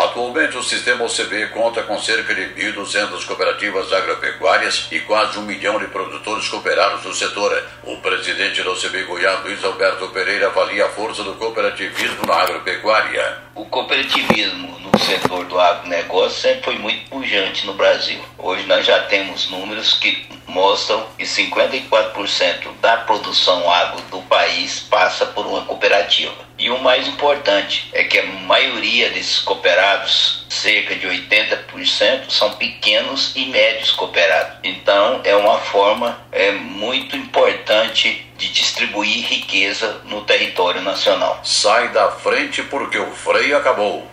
[0.00, 5.78] Atualmente, o sistema OCB conta com cerca de 1.200 cooperativas agropecuárias e quase um milhão
[5.78, 7.62] de produtores cooperados do setor.
[7.84, 13.42] O presidente da OCB Goiás, Luiz Alberto Pereira, avalia a força do cooperativismo na agropecuária.
[13.54, 18.24] O cooperativismo no setor do agronegócio sempre foi muito pujante no Brasil.
[18.38, 25.26] Hoje nós já temos números que mostram que 54% da produção agro do país passa
[25.26, 26.49] por uma cooperativa.
[26.60, 33.34] E o mais importante é que a maioria desses cooperados, cerca de 80%, são pequenos
[33.34, 34.58] e médios cooperados.
[34.62, 41.40] Então é uma forma é, muito importante de distribuir riqueza no território nacional.
[41.42, 44.06] Sai da frente porque o freio acabou.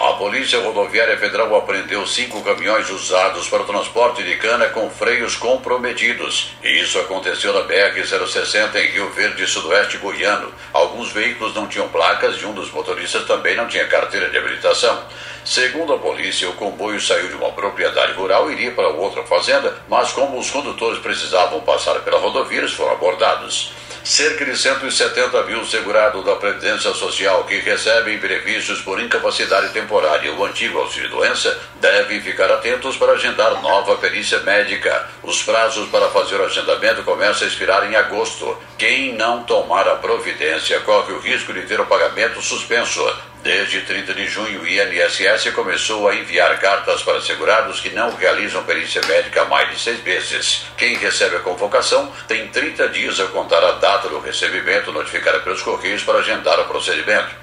[0.00, 5.34] A Polícia Rodoviária Federal apreendeu cinco caminhões usados para o transporte de cana com freios
[5.34, 6.52] comprometidos.
[6.62, 10.52] Isso aconteceu na BR-060 em Rio Verde, sudoeste goiano.
[10.72, 15.02] Alguns veículos não tinham placas e um dos motoristas também não tinha carteira de habilitação.
[15.44, 19.78] Segundo a polícia, o comboio saiu de uma propriedade rural e iria para outra fazenda,
[19.88, 23.72] mas como os condutores precisavam passar pela rodovia, eles foram abordados
[24.08, 30.46] cerca de 170 mil segurados da Previdência Social que recebem benefícios por incapacidade temporária ou
[30.46, 35.06] antigo auxílio-doença devem ficar atentos para agendar nova perícia médica.
[35.22, 38.56] Os prazos para fazer o agendamento começam a expirar em agosto.
[38.78, 43.06] Quem não tomar a providência corre o risco de ter o pagamento suspenso.
[43.48, 48.62] Desde 30 de junho, o INSS começou a enviar cartas para segurados que não realizam
[48.64, 50.66] perícia médica há mais de seis meses.
[50.76, 55.62] Quem recebe a convocação tem 30 dias a contar a data do recebimento notificada pelos
[55.62, 57.34] Correios para agendar o procedimento.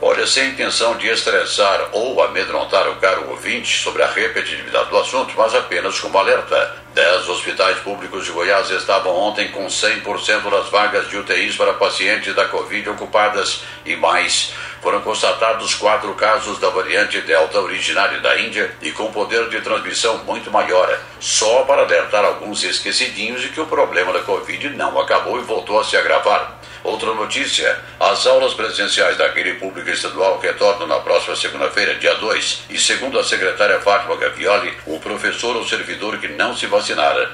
[0.00, 5.32] Olha, sem intenção de estressar ou amedrontar o caro ouvinte sobre a repetitividade do assunto,
[5.36, 6.81] mas apenas como alerta.
[6.94, 12.34] Dez hospitais públicos de Goiás estavam ontem com 100% das vagas de UTIs para pacientes
[12.34, 14.52] da Covid ocupadas e mais.
[14.82, 20.18] Foram constatados quatro casos da variante Delta originária da Índia e com poder de transmissão
[20.24, 25.38] muito maior, só para alertar alguns esquecidinhos de que o problema da Covid não acabou
[25.38, 26.60] e voltou a se agravar.
[26.84, 32.64] Outra notícia: as aulas presenciais da rede pública estadual retornam na próxima segunda-feira, dia 2,
[32.70, 36.66] e segundo a secretária Fátima Gavioli, o professor ou servidor que não se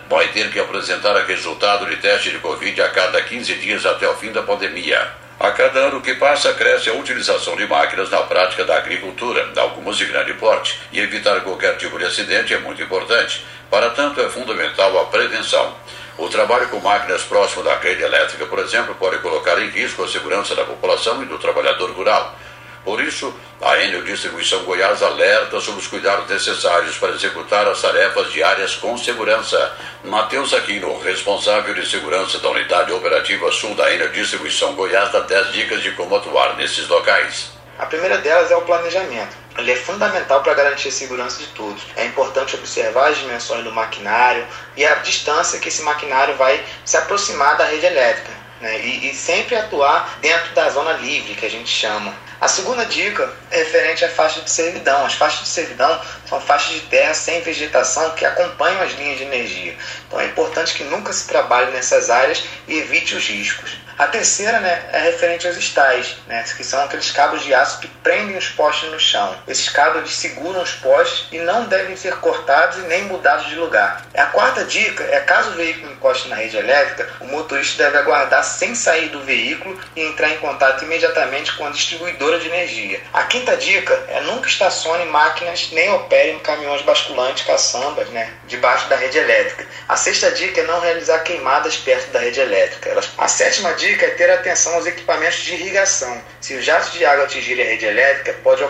[0.08, 4.14] vai ter que apresentar resultado de teste de Covid a cada 15 dias até o
[4.14, 5.08] fim da pandemia.
[5.40, 9.96] A cada ano que passa, cresce a utilização de máquinas na prática da agricultura, algumas
[9.96, 13.46] de grande porte, e evitar qualquer tipo de acidente é muito importante.
[13.70, 15.76] Para tanto, é fundamental a prevenção.
[16.18, 20.08] O trabalho com máquinas próximo da rede elétrica, por exemplo, pode colocar em risco a
[20.08, 22.36] segurança da população e do trabalhador rural.
[22.84, 28.32] Por isso, a Enel Distribuição Goiás alerta sobre os cuidados necessários para executar as tarefas
[28.32, 29.76] diárias com segurança.
[30.04, 35.52] Matheus Aquino, responsável de segurança da Unidade Operativa Sul da Enel Distribuição Goiás, dá 10
[35.52, 37.58] dicas de como atuar nesses locais.
[37.78, 39.36] A primeira delas é o planejamento.
[39.56, 41.82] ele é fundamental para garantir a segurança de todos.
[41.94, 44.44] É importante observar as dimensões do maquinário
[44.76, 48.32] e a distância que esse maquinário vai se aproximar da rede elétrica.
[48.60, 48.80] Né?
[48.80, 52.12] E, e sempre atuar dentro da zona livre, que a gente chama.
[52.40, 55.04] A segunda dica é referente à faixa de servidão.
[55.04, 59.24] As faixas de servidão são faixas de terra sem vegetação que acompanham as linhas de
[59.24, 59.76] energia.
[60.06, 63.76] Então é importante que nunca se trabalhe nessas áreas e evite os riscos.
[63.98, 67.88] A terceira né, é referente aos estais, né, que são aqueles cabos de aço que
[67.88, 69.34] prendem os postes no chão.
[69.48, 74.04] Esses cabos seguram os postes e não devem ser cortados e nem mudados de lugar.
[74.14, 78.44] A quarta dica é caso o veículo encoste na rede elétrica, o motorista deve aguardar
[78.44, 83.00] sem sair do veículo e entrar em contato imediatamente com a distribuidora de energia.
[83.12, 88.96] A quinta dica é nunca estacione máquinas nem opere caminhões basculantes, caçambas, né, debaixo da
[88.96, 89.66] rede elétrica.
[89.88, 92.98] A sexta dica é não realizar queimadas perto da rede elétrica.
[93.16, 96.20] A sétima dica dica é ter atenção aos equipamentos de irrigação.
[96.40, 98.62] Se os jatos de água atingirem a rede elétrica, pode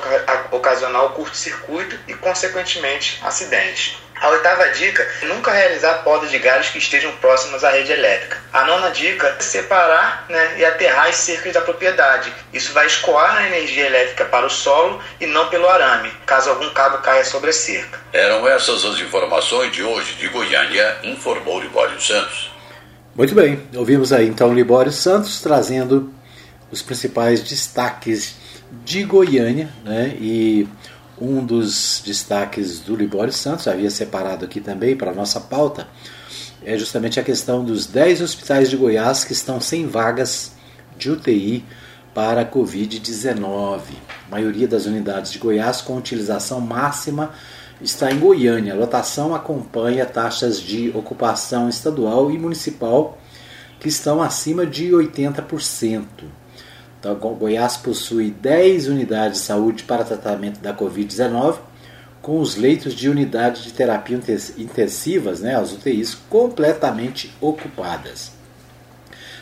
[0.50, 3.98] ocasionar o curto-circuito e, consequentemente, acidentes.
[4.20, 8.36] A oitava dica é nunca realizar podas de galhos que estejam próximos à rede elétrica.
[8.52, 12.32] A nona dica é separar né, e aterrar as cercas da propriedade.
[12.52, 16.68] Isso vai escoar a energia elétrica para o solo e não pelo arame, caso algum
[16.70, 18.00] cabo caia sobre a cerca.
[18.12, 22.50] Eram essas as informações de hoje de Goiânia, informou Libório Santos.
[23.14, 26.12] Muito bem, ouvimos aí então Libório Santos trazendo
[26.70, 28.36] os principais destaques
[28.84, 30.14] de Goiânia, né?
[30.20, 30.68] E
[31.20, 35.88] um dos destaques do Libório Santos, havia separado aqui também para a nossa pauta,
[36.64, 40.52] é justamente a questão dos 10 hospitais de Goiás que estão sem vagas
[40.96, 41.64] de UTI
[42.14, 43.80] para a Covid-19.
[44.26, 47.32] A maioria das unidades de Goiás com utilização máxima
[47.80, 48.72] está em Goiânia.
[48.72, 53.18] A lotação acompanha taxas de ocupação estadual e municipal
[53.78, 56.04] que estão acima de 80%.
[56.98, 61.58] Então, Goiás possui 10 unidades de saúde para tratamento da Covid-19,
[62.20, 64.20] com os leitos de unidade de terapia
[64.58, 68.32] intensivas, né, as UTIs, completamente ocupadas,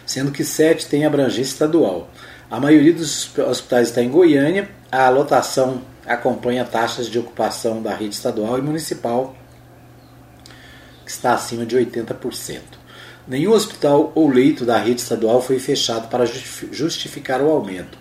[0.04, 2.10] sendo que 7 têm abrangência estadual.
[2.50, 8.14] A maioria dos hospitais está em Goiânia, a lotação acompanha taxas de ocupação da rede
[8.14, 9.34] estadual e municipal,
[11.04, 12.60] que está acima de 80%.
[13.26, 17.98] Nenhum hospital ou leito da rede estadual foi fechado para justificar o aumento.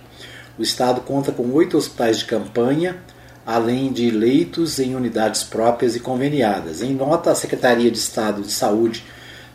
[0.57, 2.97] O Estado conta com oito hospitais de campanha,
[3.43, 6.81] além de leitos em unidades próprias e conveniadas.
[6.81, 9.03] Em nota, a Secretaria de Estado de Saúde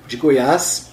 [0.09, 0.91] de Goiás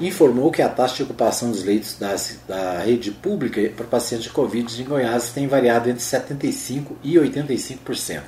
[0.00, 2.16] informou que a taxa de ocupação dos leitos da,
[2.48, 8.22] da rede pública para pacientes de Covid em Goiás tem variado entre 75% e 85%,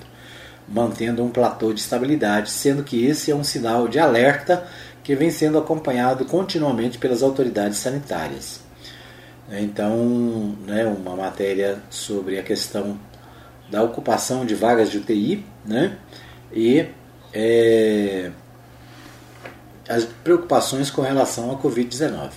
[0.67, 4.67] mantendo um platô de estabilidade, sendo que esse é um sinal de alerta
[5.09, 8.61] que vem sendo acompanhado continuamente pelas autoridades sanitárias.
[9.51, 13.01] Então, né, uma matéria sobre a questão
[13.71, 15.97] da ocupação de vagas de UTI né,
[16.53, 16.85] e
[17.33, 18.31] é,
[19.89, 22.33] as preocupações com relação à Covid-19.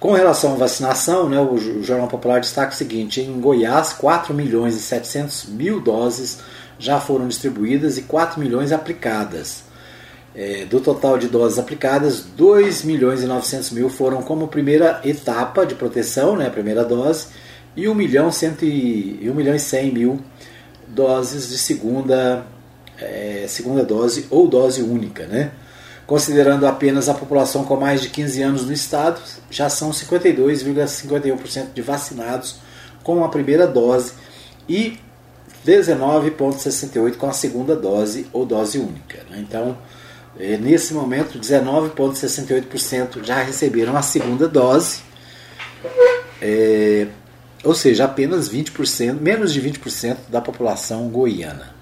[0.00, 4.74] Com relação à vacinação, né, o Jornal Popular destaca o seguinte: em Goiás, 4 milhões
[4.74, 6.40] e 700 mil doses
[6.80, 9.70] já foram distribuídas e 4 milhões aplicadas.
[10.34, 15.66] É, do total de doses aplicadas, 2 milhões e 900 mil foram como primeira etapa
[15.66, 17.26] de proteção, né, primeira dose,
[17.76, 20.20] e 1 milhão, cento e, 1 milhão e 100 mil
[20.88, 22.46] doses de segunda,
[22.98, 25.26] é, segunda dose ou dose única.
[25.26, 25.52] Né?
[26.06, 31.82] Considerando apenas a população com mais de 15 anos no estado, já são 52,51% de
[31.82, 32.56] vacinados
[33.02, 34.12] com a primeira dose
[34.68, 34.98] e
[35.66, 39.18] 19,68% com a segunda dose ou dose única.
[39.30, 39.38] Né?
[39.48, 39.78] Então,
[40.60, 45.02] nesse momento, 19,68% já receberam a segunda dose,
[46.40, 47.06] é,
[47.62, 51.72] ou seja, apenas 20%, menos de 20% da população goiana.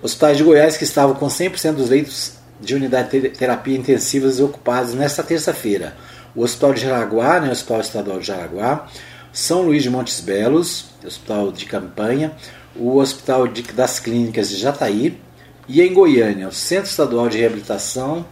[0.00, 4.94] Hospitais de Goiás que estavam com 100% dos leitos de unidade de terapia intensivas ocupados
[4.94, 5.94] nesta terça-feira.
[6.34, 8.88] O Hospital de Jaraguá, né, o Hospital Estadual de Jaraguá,
[9.32, 12.32] São Luís de Montes Belos, Hospital de Campanha,
[12.74, 15.20] o Hospital de, das Clínicas de Jataí
[15.68, 18.24] e em Goiânia, o Centro Estadual de Reabilitação,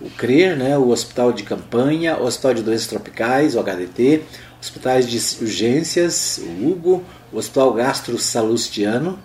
[0.00, 4.22] o CRER, né, o Hospital de Campanha, o Hospital de Doenças Tropicais, o HDT,
[4.60, 9.18] hospitais de urgências, o Hugo, o Hospital Gastro Salustiano,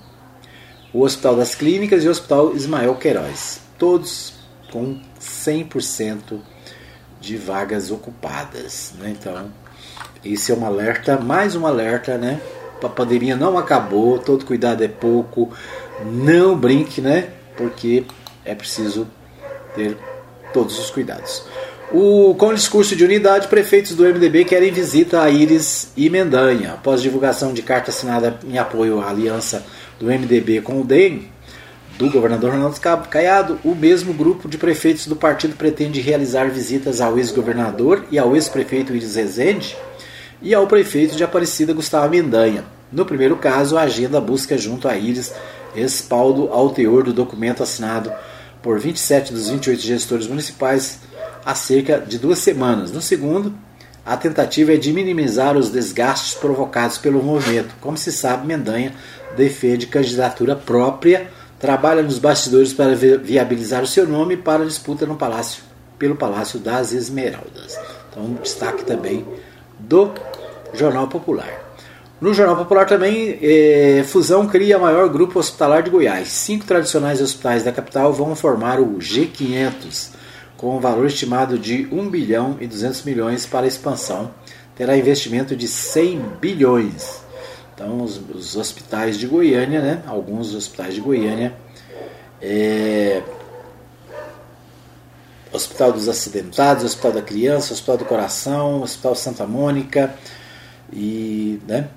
[0.93, 4.33] o Hospital das Clínicas e o Hospital Ismael Queiroz todos
[4.71, 6.39] com 100%
[7.19, 8.93] de vagas ocupadas.
[8.99, 9.15] Né?
[9.19, 9.51] Então,
[10.23, 12.39] esse é um alerta, mais um alerta, né?
[12.83, 15.51] A pandemia não acabou, todo cuidado é pouco,
[16.05, 17.29] não brinque, né?
[17.61, 18.03] Porque
[18.43, 19.07] é preciso
[19.75, 19.95] ter
[20.51, 21.43] todos os cuidados.
[21.93, 26.73] O, com o discurso de unidade, prefeitos do MDB querem visita a Íris e Mendanha.
[26.73, 29.65] Após divulgação de carta assinada em apoio à aliança
[29.99, 31.29] do MDB com o DEM,
[31.97, 37.19] do governador Ronaldo Caiado, o mesmo grupo de prefeitos do partido pretende realizar visitas ao
[37.19, 39.77] ex-governador e ao ex-prefeito Iris Rezende
[40.41, 42.63] e ao prefeito de Aparecida Gustavo Mendanha.
[42.91, 45.33] No primeiro caso, a agenda busca junto a Iris
[45.73, 48.11] respaldo ao teor do documento assinado
[48.61, 50.99] por 27 dos 28 gestores municipais
[51.45, 52.91] há cerca de duas semanas.
[52.91, 53.53] No segundo,
[54.05, 57.75] a tentativa é de minimizar os desgastes provocados pelo movimento.
[57.79, 58.93] Como se sabe, Mendanha
[59.35, 65.15] defende candidatura própria, trabalha nos bastidores para viabilizar o seu nome para a disputa no
[65.15, 65.63] palácio,
[65.97, 67.77] pelo Palácio das Esmeraldas.
[68.09, 69.25] Então, destaque também
[69.79, 70.11] do
[70.73, 71.70] Jornal Popular.
[72.21, 76.27] No Jornal Popular também, é, Fusão cria maior grupo hospitalar de Goiás.
[76.27, 80.09] Cinco tradicionais hospitais da capital vão formar o G500,
[80.55, 84.29] com um valor estimado de 1 bilhão e 200 milhões para expansão.
[84.75, 87.23] Terá investimento de 100 bilhões.
[87.73, 91.55] Então, os, os hospitais de Goiânia, né, alguns hospitais de Goiânia,
[92.39, 93.23] é,
[95.51, 100.13] Hospital dos Acidentados, Hospital da Criança, Hospital do Coração, Hospital Santa Mônica
[100.93, 101.87] e né,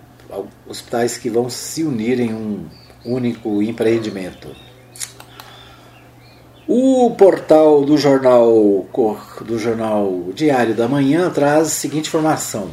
[0.66, 2.66] hospitais que vão se unir em um
[3.04, 4.48] único empreendimento.
[6.66, 8.86] O portal do jornal
[9.42, 12.70] do jornal Diário da Manhã traz a seguinte informação: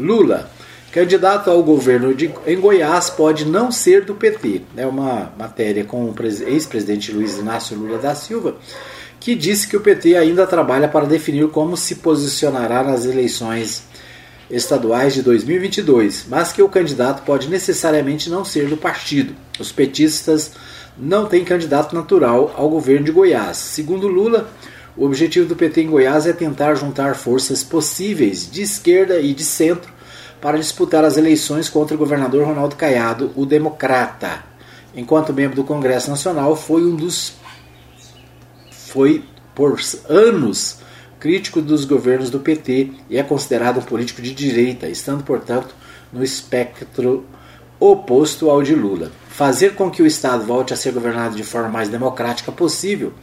[0.00, 0.50] Lula,
[0.90, 4.62] candidato ao governo de, em Goiás, pode não ser do PT.
[4.76, 6.14] É uma matéria com o
[6.46, 8.56] ex-presidente Luiz Inácio Lula da Silva,
[9.20, 13.84] que disse que o PT ainda trabalha para definir como se posicionará nas eleições
[14.50, 19.34] estaduais de 2022, mas que o candidato pode necessariamente não ser do partido.
[19.58, 20.52] Os petistas
[20.96, 23.56] não têm candidato natural ao governo de Goiás.
[23.56, 24.50] Segundo Lula,
[24.96, 29.44] o objetivo do PT em Goiás é tentar juntar forças possíveis de esquerda e de
[29.44, 29.92] centro
[30.40, 34.44] para disputar as eleições contra o governador Ronaldo Caiado, o democrata.
[34.94, 37.32] Enquanto membro do Congresso Nacional, foi um dos
[38.70, 39.24] foi
[39.54, 40.78] por anos
[41.24, 45.74] crítico dos governos do PT e é considerado um político de direita, estando, portanto,
[46.12, 47.24] no espectro
[47.80, 49.10] oposto ao de Lula.
[49.30, 53.14] Fazer com que o Estado volte a ser governado de forma mais democrática possível,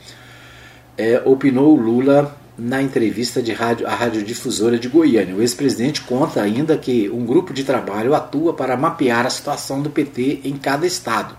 [0.97, 5.36] é, opinou Lula na entrevista de rádio, à radiodifusora de Goiânia.
[5.36, 9.91] O ex-presidente conta ainda que um grupo de trabalho atua para mapear a situação do
[9.91, 11.38] PT em cada estado.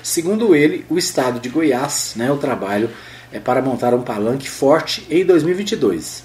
[0.00, 2.88] Segundo ele, o estado de Goiás, né, o trabalho
[3.34, 6.22] é para montar um palanque forte em 2022.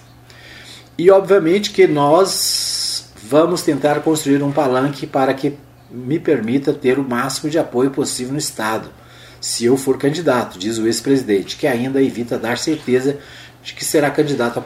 [0.95, 5.57] E obviamente que nós vamos tentar construir um palanque para que
[5.89, 8.91] me permita ter o máximo de apoio possível no Estado,
[9.41, 13.17] se eu for candidato, diz o ex-presidente, que ainda evita dar certeza
[13.63, 14.63] de que será candidato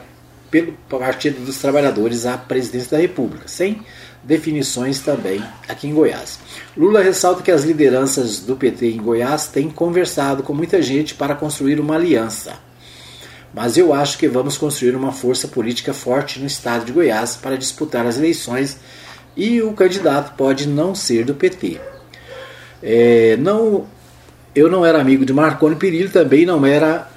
[0.52, 3.82] pelo Partido dos Trabalhadores à presidência da República, sem
[4.24, 6.39] definições também aqui em Goiás.
[6.76, 11.36] Lula ressalta que as lideranças do PT em Goiás têm conversado com muita gente para
[11.36, 12.53] construir uma aliança.
[13.53, 17.57] Mas eu acho que vamos construir uma força política forte no estado de Goiás para
[17.57, 18.78] disputar as eleições
[19.36, 21.80] e o candidato pode não ser do PT.
[22.82, 23.86] É, não,
[24.55, 27.07] eu não era amigo de Marconi Perillo, também não era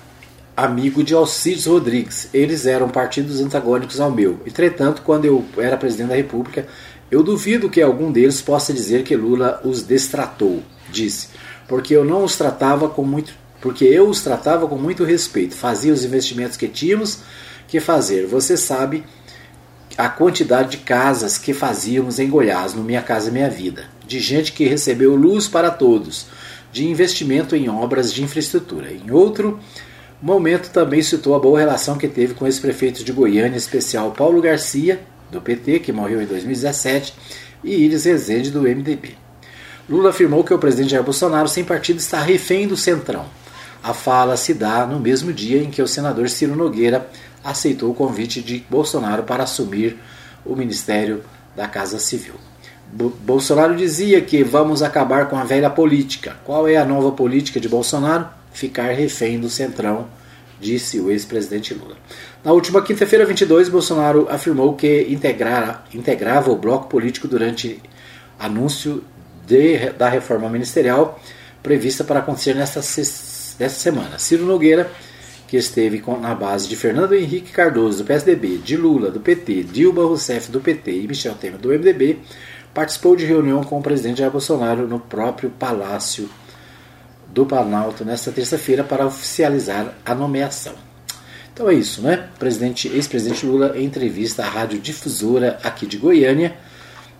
[0.56, 2.28] amigo de Alcides Rodrigues.
[2.32, 4.40] Eles eram partidos antagônicos ao meu.
[4.46, 6.66] Entretanto, quando eu era presidente da República,
[7.10, 11.28] eu duvido que algum deles possa dizer que Lula os destratou, disse,
[11.68, 15.92] porque eu não os tratava com muito, porque eu os tratava com muito respeito, fazia
[15.92, 17.20] os investimentos que tínhamos
[17.68, 18.26] que fazer.
[18.26, 19.04] Você sabe
[19.96, 24.52] a quantidade de casas que fazíamos em Goiás, no Minha Casa Minha Vida, de gente
[24.52, 26.26] que recebeu luz para todos,
[26.70, 28.92] de investimento em obras de infraestrutura.
[28.92, 29.58] Em outro
[30.20, 34.42] momento também citou a boa relação que teve com esse prefeito de Goiânia, especial Paulo
[34.42, 35.00] Garcia,
[35.30, 37.14] do PT, que morreu em 2017,
[37.64, 39.14] e Iris Rezende, do MDB.
[39.88, 43.26] Lula afirmou que o presidente Jair Bolsonaro, sem partido, está refém do Centrão.
[43.82, 47.08] A fala se dá no mesmo dia em que o senador Ciro Nogueira
[47.44, 49.96] aceitou o convite de Bolsonaro para assumir
[50.44, 51.22] o Ministério
[51.54, 52.34] da Casa Civil.
[52.92, 56.36] Bolsonaro dizia que vamos acabar com a velha política.
[56.44, 58.28] Qual é a nova política de Bolsonaro?
[58.52, 60.08] Ficar refém do Centrão,
[60.60, 61.96] disse o ex-presidente Lula.
[62.46, 67.82] Na última quinta-feira, 22, Bolsonaro afirmou que integrara, integrava o bloco político durante
[68.38, 69.02] anúncio
[69.44, 71.20] de, da reforma ministerial
[71.60, 74.20] prevista para acontecer nesta, nesta semana.
[74.20, 74.88] Ciro Nogueira,
[75.48, 79.64] que esteve com, na base de Fernando Henrique Cardoso, do PSDB, de Lula, do PT,
[79.64, 82.20] Dilma Rousseff, do PT e Michel Temer, do MDB,
[82.72, 86.30] participou de reunião com o presidente Jair Bolsonaro no próprio Palácio
[87.26, 90.85] do Planalto nesta terça-feira para oficializar a nomeação.
[91.56, 92.28] Então é isso, né?
[92.38, 96.54] Presidente, ex-presidente Lula entrevista à rádio difusora aqui de Goiânia,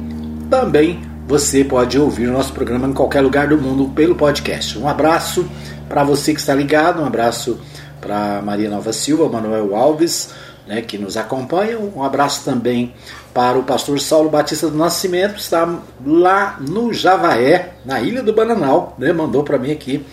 [0.50, 4.78] também você pode ouvir o nosso programa em qualquer lugar do mundo pelo podcast.
[4.78, 5.48] Um abraço
[5.88, 7.60] para você que está ligado, um abraço
[8.02, 10.34] para Maria Nova Silva, Manuel Alves,
[10.70, 11.92] né, que nos acompanham.
[11.96, 12.94] Um abraço também
[13.34, 15.68] para o pastor Saulo Batista do Nascimento, que está
[16.06, 20.06] lá no Javaé, na Ilha do Bananal, né, mandou para mim aqui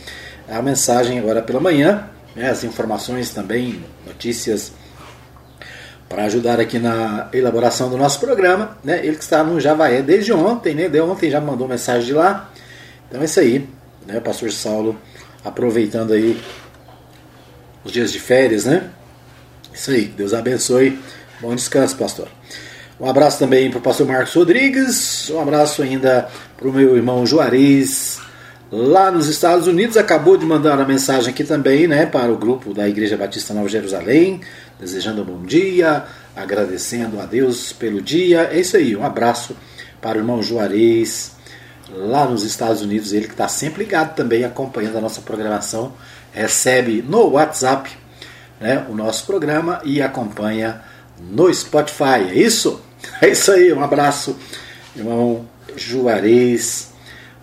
[0.48, 4.72] a mensagem agora pela manhã, né, as informações também, notícias
[6.08, 8.78] para ajudar aqui na elaboração do nosso programa.
[8.82, 12.14] Né, ele que está no Javaé desde ontem, né, de ontem já mandou mensagem de
[12.14, 12.50] lá.
[13.06, 13.68] Então é isso aí,
[14.06, 14.96] né, o pastor Saulo
[15.44, 16.40] aproveitando aí
[17.84, 18.90] os dias de férias, né?
[19.76, 20.98] Isso aí, Deus abençoe.
[21.38, 22.28] Bom descanso, pastor.
[22.98, 25.28] Um abraço também para o pastor Marcos Rodrigues.
[25.28, 28.18] Um abraço ainda para o meu irmão Juarez,
[28.72, 29.98] lá nos Estados Unidos.
[29.98, 33.68] Acabou de mandar uma mensagem aqui também, né, para o grupo da Igreja Batista Nova
[33.68, 34.40] Jerusalém,
[34.80, 36.04] desejando um bom dia,
[36.34, 38.48] agradecendo a Deus pelo dia.
[38.50, 39.54] É isso aí, um abraço
[40.00, 41.32] para o irmão Juarez,
[41.90, 43.12] lá nos Estados Unidos.
[43.12, 45.92] Ele que está sempre ligado também, acompanhando a nossa programação.
[46.32, 48.05] Recebe no WhatsApp
[48.60, 50.82] né, o nosso programa e acompanha
[51.18, 52.30] no Spotify.
[52.30, 52.80] É isso?
[53.20, 53.72] É isso aí.
[53.72, 54.36] Um abraço,
[54.96, 55.46] irmão
[55.76, 56.88] Juarez,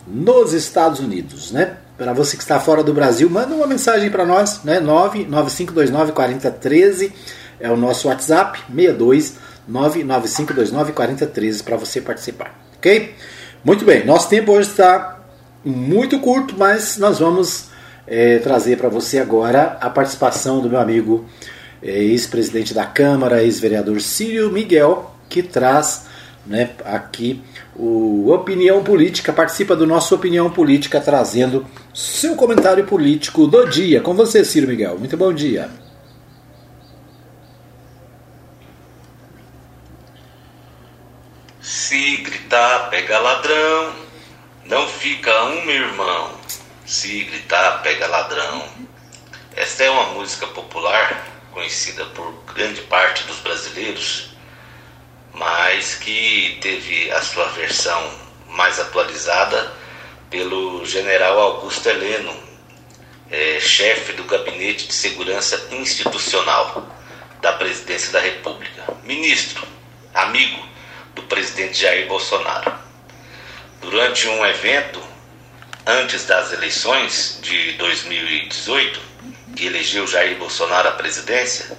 [0.06, 1.78] nos Estados Unidos, né?
[1.98, 4.82] Para você que está fora do Brasil, manda uma mensagem para nós, né?
[4.82, 7.14] 995294013
[7.60, 9.36] é o nosso WhatsApp, 62
[9.72, 13.16] 995294013 para você participar, ok?
[13.64, 15.22] Muito bem, nosso tempo hoje está
[15.64, 17.70] muito curto, mas nós vamos
[18.08, 21.26] é, trazer para você agora a participação do meu amigo
[21.82, 26.06] é, ex-presidente da Câmara, ex-vereador Círio Miguel, que traz
[26.46, 27.42] né, aqui
[27.76, 34.02] o Opinião Política, participa do nosso Opinião Política, trazendo seu comentário político do dia.
[34.02, 34.98] Com você, Círio Miguel.
[35.00, 35.70] Muito bom dia.
[41.62, 43.94] Se gritar, pega ladrão,
[44.66, 46.44] não fica um, meu irmão
[46.94, 48.70] se gritar, pega ladrão.
[49.56, 54.30] Esta é uma música popular, conhecida por grande parte dos brasileiros,
[55.34, 58.12] mas que teve a sua versão
[58.48, 59.74] mais atualizada
[60.30, 62.32] pelo general Augusto Heleno,
[63.32, 66.88] é, chefe do Gabinete de Segurança Institucional
[67.42, 69.68] da Presidência da República, ministro,
[70.14, 70.64] amigo
[71.16, 72.72] do presidente Jair Bolsonaro.
[73.82, 75.13] Durante um evento
[75.86, 79.00] antes das eleições de 2018,
[79.56, 81.78] que elegeu Jair Bolsonaro à presidência,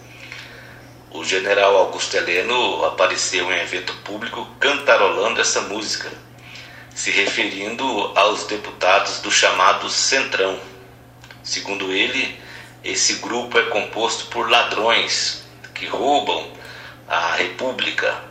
[1.10, 6.10] o general Augusto Heleno apareceu em evento público cantarolando essa música,
[6.94, 10.58] se referindo aos deputados do chamado Centrão.
[11.42, 12.38] Segundo ele,
[12.82, 15.44] esse grupo é composto por ladrões
[15.74, 16.52] que roubam
[17.08, 18.22] a República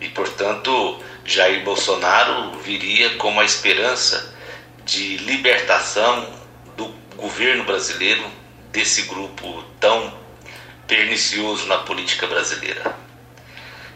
[0.00, 4.35] e, portanto, Jair Bolsonaro viria como a esperança
[4.86, 6.32] de libertação
[6.76, 8.24] do governo brasileiro
[8.70, 10.16] desse grupo tão
[10.86, 12.94] pernicioso na política brasileira.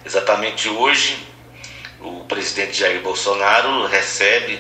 [0.05, 1.17] Exatamente hoje,
[2.01, 4.59] o presidente Jair Bolsonaro recebe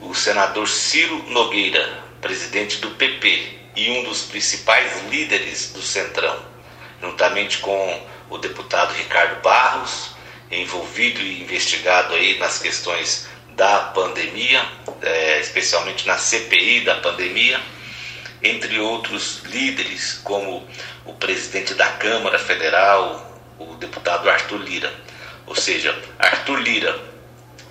[0.00, 6.42] o senador Ciro Nogueira, presidente do PP e um dos principais líderes do Centrão,
[7.02, 10.16] juntamente com o deputado Ricardo Barros
[10.50, 14.64] envolvido e investigado aí nas questões da pandemia,
[15.02, 17.60] é, especialmente na CPI da pandemia,
[18.42, 20.66] entre outros líderes, como
[21.04, 24.92] o presidente da Câmara Federal, o deputado Arthur Lira.
[25.46, 26.98] Ou seja, Arthur Lira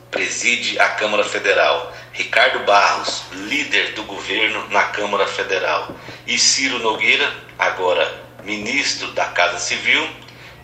[0.09, 5.93] preside a Câmara Federal, Ricardo Barros, líder do governo na Câmara Federal,
[6.25, 10.07] e Ciro Nogueira, agora ministro da Casa Civil,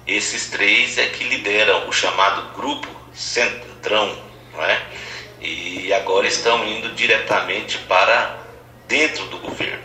[0.07, 4.17] esses três é que lideram o chamado Grupo Centrão,
[4.53, 4.82] não é?
[5.42, 8.38] E agora estão indo diretamente para
[8.88, 9.84] dentro do governo.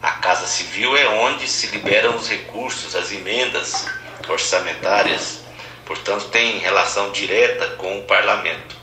[0.00, 3.86] A Casa Civil é onde se liberam os recursos, as emendas
[4.28, 5.40] orçamentárias,
[5.84, 8.76] portanto, tem relação direta com o parlamento.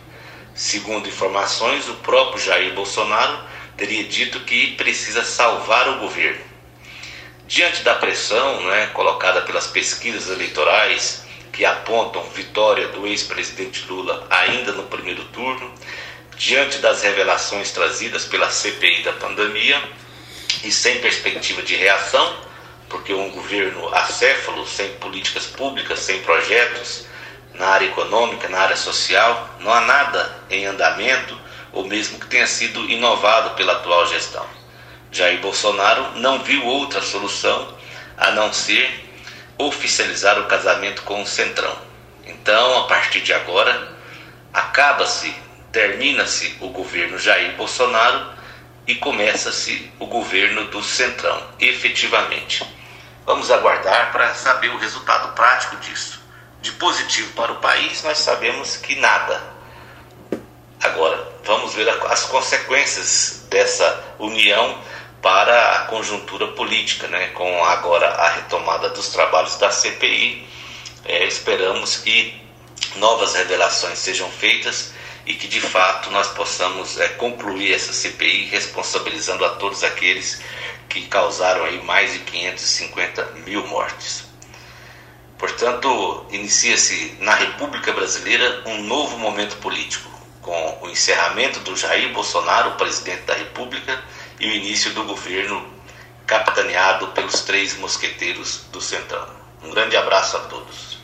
[0.54, 3.40] Segundo informações, o próprio Jair Bolsonaro
[3.78, 6.42] teria dito que precisa salvar o governo.
[7.48, 11.27] Diante da pressão né, colocada pelas pesquisas eleitorais
[11.58, 15.74] que apontam vitória do ex-presidente Lula ainda no primeiro turno,
[16.38, 19.82] diante das revelações trazidas pela CPI da pandemia
[20.64, 22.38] e sem perspectiva de reação,
[22.88, 27.08] porque um governo acéfalo, sem políticas públicas, sem projetos
[27.56, 31.36] na área econômica, na área social, não há nada em andamento
[31.74, 34.46] ou mesmo que tenha sido inovado pela atual gestão.
[35.12, 37.76] Jair Bolsonaro não viu outra solução
[38.16, 39.07] a não ser
[39.58, 41.76] oficializar o casamento com o Centrão.
[42.26, 43.96] Então, a partir de agora,
[44.54, 45.34] acaba-se,
[45.72, 48.38] termina-se o governo Jair Bolsonaro
[48.86, 52.66] e começa-se o governo do Centrão, efetivamente.
[53.26, 56.22] Vamos aguardar para saber o resultado prático disso.
[56.62, 59.42] De positivo para o país, nós sabemos que nada.
[60.82, 64.80] Agora, vamos ver as consequências dessa união
[65.28, 67.28] para a conjuntura política, né?
[67.34, 70.48] com agora a retomada dos trabalhos da CPI.
[71.04, 72.42] É, esperamos que
[72.96, 74.94] novas revelações sejam feitas
[75.26, 80.42] e que de fato nós possamos é, concluir essa CPI responsabilizando a todos aqueles
[80.88, 84.24] que causaram aí mais de 550 mil mortes.
[85.38, 90.10] Portanto, inicia-se na República Brasileira um novo momento político,
[90.42, 94.02] com o encerramento do Jair Bolsonaro, presidente da República,
[94.40, 95.66] e o início do governo
[96.26, 99.26] capitaneado pelos três mosqueteiros do Centrão.
[99.64, 100.98] Um grande abraço a todos.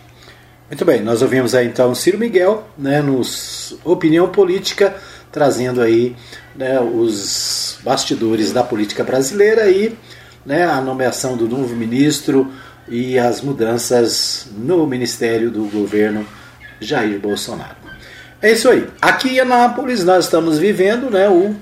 [0.69, 4.95] Muito bem, nós ouvimos aí então Ciro Miguel, né, nos Opinião Política,
[5.31, 6.15] trazendo aí
[6.55, 9.97] né, os bastidores da política brasileira e
[10.45, 12.51] né, a nomeação do novo ministro
[12.87, 16.25] e as mudanças no ministério do governo
[16.79, 17.77] Jair Bolsonaro.
[18.41, 18.87] É isso aí.
[19.01, 21.55] Aqui em Anápolis nós estamos vivendo né, o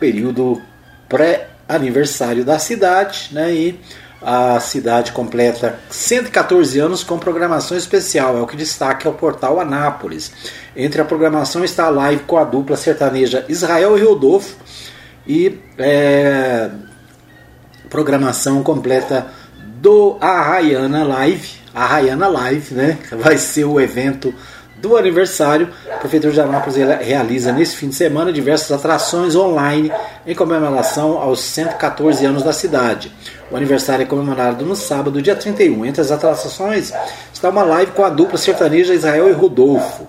[0.00, 0.62] período
[1.08, 3.52] pré-aniversário da cidade, né?
[3.52, 3.80] E
[4.20, 10.32] a cidade completa 114 anos com programação especial, é o que destaca o portal Anápolis.
[10.74, 14.56] Entre a programação está a live com a dupla sertaneja Israel e Rodolfo
[15.26, 16.70] e é,
[17.88, 19.26] programação completa
[19.80, 22.98] do Arraiana Live, Arraiana Live, né?
[23.12, 24.34] Vai ser o evento
[24.78, 25.68] do aniversário.
[25.90, 29.90] A Prefeitura de Anápolis realiza nesse fim de semana diversas atrações online
[30.26, 33.12] em comemoração aos 114 anos da cidade.
[33.50, 35.86] O aniversário é comemorado no sábado, dia 31.
[35.86, 36.92] Entre as atrações
[37.32, 40.06] está uma live com a dupla sertaneja Israel e Rodolfo.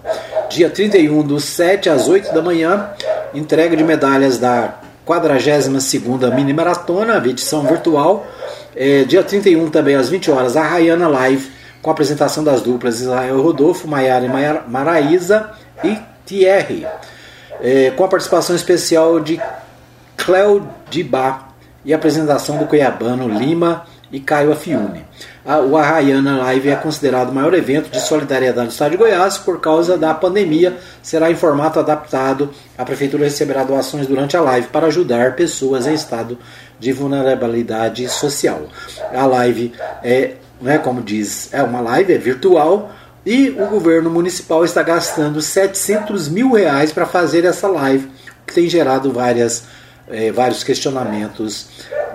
[0.49, 2.89] Dia 31, dos 7 às 8 da manhã,
[3.33, 8.25] entrega de medalhas da 42ª Mini Maratona, edição virtual.
[8.75, 13.01] É, dia 31 também às 20 horas, a Rayana Live com a apresentação das duplas
[13.01, 15.51] Israel Rodolfo, Maiara e Maraísa
[15.83, 16.85] e Thierry,
[17.61, 19.41] é, com a participação especial de
[20.15, 21.49] Cléo Dibá
[21.85, 25.05] e a apresentação do cuiabano Lima e Caio Afiune.
[25.69, 29.59] o Arraiana Live é considerado o maior evento de solidariedade do estado de Goiás por
[29.59, 30.77] causa da pandemia.
[31.01, 32.51] Será em formato adaptado.
[32.77, 38.67] A prefeitura receberá doações durante a live para ajudar pessoas em estado de vulnerabilidade social.
[39.13, 39.73] A live
[40.03, 42.91] é né, como diz, é uma live, é virtual,
[43.25, 48.09] e o governo municipal está gastando 700 mil reais para fazer essa live,
[48.45, 49.65] que tem gerado várias,
[50.09, 51.67] é, vários questionamentos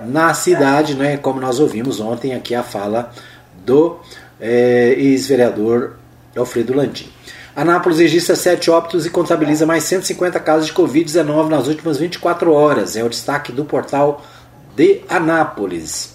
[0.05, 3.11] na cidade, né, como nós ouvimos ontem aqui a fala
[3.63, 3.99] do
[4.41, 5.93] é, ex-vereador
[6.35, 7.09] Alfredo Landim.
[7.55, 12.95] Anápolis registra 7 óbitos e contabiliza mais 150 casos de Covid-19 nas últimas 24 horas.
[12.95, 14.23] É o destaque do portal
[14.75, 16.13] de Anápolis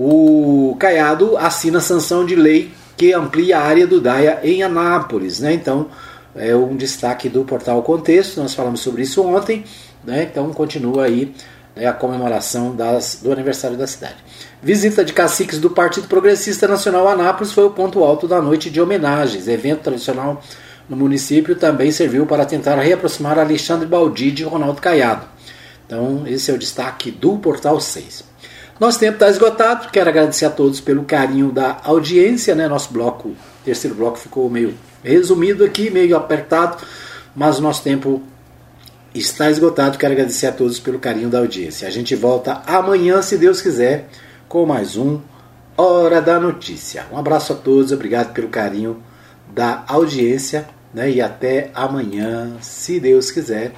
[0.00, 5.40] o Caiado assina sanção de lei que amplia a área do DAIA em Anápolis.
[5.40, 5.52] Né?
[5.52, 5.88] Então,
[6.36, 9.64] é um destaque do portal Contexto, nós falamos sobre isso ontem,
[10.04, 10.28] né?
[10.30, 11.34] então continua aí
[11.74, 14.16] né, a comemoração das, do aniversário da cidade.
[14.62, 18.70] Visita de caciques do Partido Progressista Nacional a Anápolis foi o ponto alto da noite
[18.70, 19.48] de homenagens.
[19.48, 20.40] Evento tradicional
[20.88, 25.37] no município também serviu para tentar reaproximar Alexandre Baldi de Ronaldo Caiado.
[25.88, 28.22] Então, esse é o destaque do Portal 6.
[28.78, 29.88] Nosso tempo está esgotado.
[29.90, 32.54] Quero agradecer a todos pelo carinho da audiência.
[32.54, 32.68] Né?
[32.68, 33.34] Nosso bloco,
[33.64, 36.76] terceiro bloco, ficou meio resumido aqui, meio apertado,
[37.34, 38.22] mas nosso tempo
[39.14, 39.96] está esgotado.
[39.96, 41.88] Quero agradecer a todos pelo carinho da audiência.
[41.88, 44.10] A gente volta amanhã, se Deus quiser,
[44.46, 45.18] com mais um
[45.74, 47.06] Hora da Notícia.
[47.10, 49.02] Um abraço a todos, obrigado pelo carinho
[49.54, 51.10] da audiência né?
[51.10, 53.72] e até amanhã, se Deus quiser.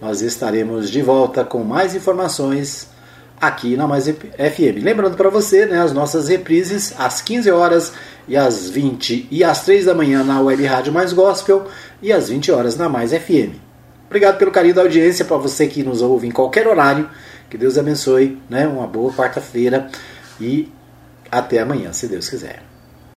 [0.00, 2.88] Nós estaremos de volta com mais informações
[3.40, 4.82] aqui na Mais FM.
[4.82, 7.92] Lembrando para você, né, as nossas reprises às 15 horas
[8.28, 11.66] e às 20 e às 3 da manhã na Web Rádio Mais Gospel
[12.02, 13.56] e às 20 horas na Mais FM.
[14.06, 17.08] Obrigado pelo carinho da audiência para você que nos ouve em qualquer horário.
[17.50, 18.66] Que Deus abençoe, né?
[18.66, 19.88] Uma boa quarta-feira
[20.40, 20.70] e
[21.30, 22.75] até amanhã, se Deus quiser.